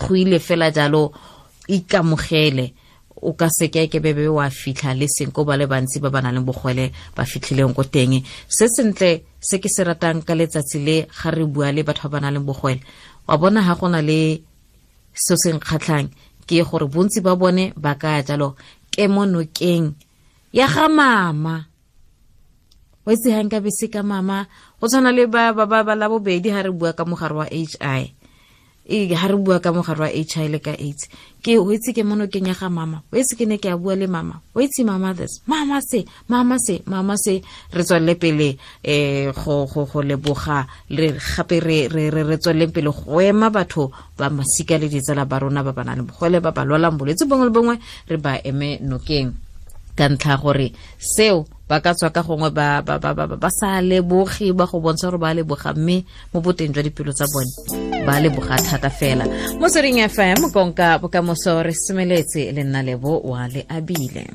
go 0.00 0.14
ile 0.16 0.38
fela 0.38 0.70
jalo 0.70 1.12
ikamogele 1.68 2.74
o 3.24 3.32
ka 3.32 3.48
seke 3.48 3.88
ke 3.88 4.00
bebe 4.02 4.28
wa 4.28 4.50
fitlha 4.50 4.92
le 4.94 5.06
seng 5.08 5.32
ko 5.32 5.44
ba 5.44 5.56
le 5.56 5.66
bantsi 5.66 6.00
ba 6.00 6.10
ba 6.10 6.20
nang 6.20 6.34
le 6.34 6.40
bogwele 6.40 6.92
ba 7.16 7.24
fitlhileng 7.24 7.72
ko 7.72 7.84
teng. 7.84 8.20
Se 8.48 8.68
sentle 8.68 9.22
se 9.40 9.58
ke 9.62 9.68
se 9.70 9.84
ratang 9.84 10.20
ka 10.26 10.34
letsatsi 10.34 10.78
le 10.82 10.96
ga 11.08 11.30
re 11.30 11.44
bua 11.46 11.72
le 11.72 11.82
batho 11.86 12.08
ba 12.08 12.18
ba 12.18 12.26
nang 12.26 12.34
le 12.36 12.40
bogwele 12.40 12.82
wa 13.26 13.36
bona 13.38 13.62
ga 13.62 13.74
gona 13.74 14.02
le 14.02 14.42
seo 15.22 15.36
se 15.42 15.48
nkgatlhang 15.54 16.08
ke 16.46 16.60
gore 16.68 16.86
bontsi 16.92 17.18
ba 17.24 17.32
bone 17.40 17.72
ba 17.78 17.92
ka 18.02 18.20
jalo 18.26 18.58
ke 18.92 19.08
mo 19.10 19.22
nokeng. 19.26 19.94
Ya 20.54 20.66
ga 20.70 20.86
mama. 20.86 21.66
O 23.02 23.10
itse 23.10 23.28
ga 23.34 23.42
nka 23.42 23.58
bese 23.64 23.86
ka 23.90 24.02
mama? 24.06 24.46
Go 24.78 24.86
tshwana 24.86 25.10
le 25.10 25.26
ba 25.26 25.50
ba 25.54 25.66
ba 25.66 25.94
la 25.94 26.06
bobedi 26.06 26.48
ga 26.54 26.62
re 26.66 26.70
bua 26.70 26.94
ka 26.94 27.02
mogare 27.08 27.34
wa 27.34 27.46
h 27.50 27.74
i 27.80 28.02
e 28.86 29.08
ga 29.08 29.28
re 29.28 29.36
bua 29.36 29.60
ka 29.60 29.72
mogare 29.72 30.00
wa 30.00 30.08
h 30.08 30.36
i 30.38 30.48
le 30.48 30.58
ka 30.60 30.72
aids. 30.78 31.08
Ke 31.42 31.58
o 31.58 31.68
itse 31.72 31.92
ke 31.92 32.04
mo 32.04 32.14
nokeng 32.16 32.46
ya 32.48 32.54
ga 32.54 32.68
mama 32.68 33.02
wetse 33.12 33.36
ke 33.36 33.44
ne 33.48 33.58
ke 33.58 33.68
a 33.72 33.76
bua 33.76 33.96
le 33.96 34.06
mama. 34.06 34.40
Wetse 34.54 34.84
mama 34.84 35.14
this. 35.14 35.40
Mama 35.46 35.80
se 35.80 36.04
mama 36.28 36.58
se 36.58 36.82
mama 36.86 37.16
se. 37.16 37.42
Re 37.72 37.82
tswelele 37.82 38.14
pele 38.20 38.56
um 38.84 39.32
go 39.32 39.66
go 39.66 39.84
go 39.84 40.00
leboga. 40.02 40.66
Le 40.90 41.12
gape 41.16 41.60
re 41.60 41.88
re 41.88 42.10
re 42.10 42.36
tsweleleng 42.36 42.72
pele 42.72 42.90
go 42.92 43.20
ema 43.20 43.50
batho 43.50 43.90
ba 44.16 44.30
masika 44.30 44.78
le 44.78 44.88
ditsela 44.88 45.24
ba 45.24 45.38
rona 45.40 45.62
ba 45.62 45.72
ba 45.72 45.84
nang 45.84 45.96
le 45.96 46.02
bogole 46.02 46.40
ba 46.40 46.52
ba 46.52 46.64
lwalang 46.64 46.96
bolwetse 46.98 47.24
bongwe 47.28 47.46
le 47.48 47.52
bongwe 47.52 47.76
re 48.08 48.16
ba 48.16 48.40
eme 48.44 48.78
nokeng 48.80 49.32
ka 49.96 50.08
ntlha 50.08 50.34
gore 50.42 50.68
seo 50.98 51.46
ba 51.68 51.80
ka 51.80 51.96
tswa 51.96 52.12
ka 52.12 52.20
gongwe 52.20 52.50
ba 52.52 52.84
ba 52.84 53.00
ba 53.00 53.16
ba 53.16 53.24
ba 53.24 53.50
sa 53.50 53.80
leboge 53.80 54.52
ba 54.52 54.68
go 54.68 54.84
bontsha 54.84 55.08
gore 55.08 55.18
ba 55.22 55.32
leboga 55.32 55.72
mme 55.72 56.04
mo 56.32 56.38
boteng 56.44 56.74
jwa 56.74 56.84
dipelo 56.84 57.12
tsa 57.16 57.24
bone 57.32 57.48
ba 58.04 58.20
leboga 58.20 58.60
thata 58.60 58.90
fela. 58.92 59.24
Mo 59.56 59.66
sering 59.72 60.04
fm 60.04 60.52
konka 60.52 61.00
bokamoso 61.00 61.64
re 61.64 61.72
semeletse 61.72 62.52
le 62.52 62.62
nna 62.64 62.84
lebo 62.84 63.24
wa 63.24 63.48
le 63.48 63.64
abile 63.64 64.28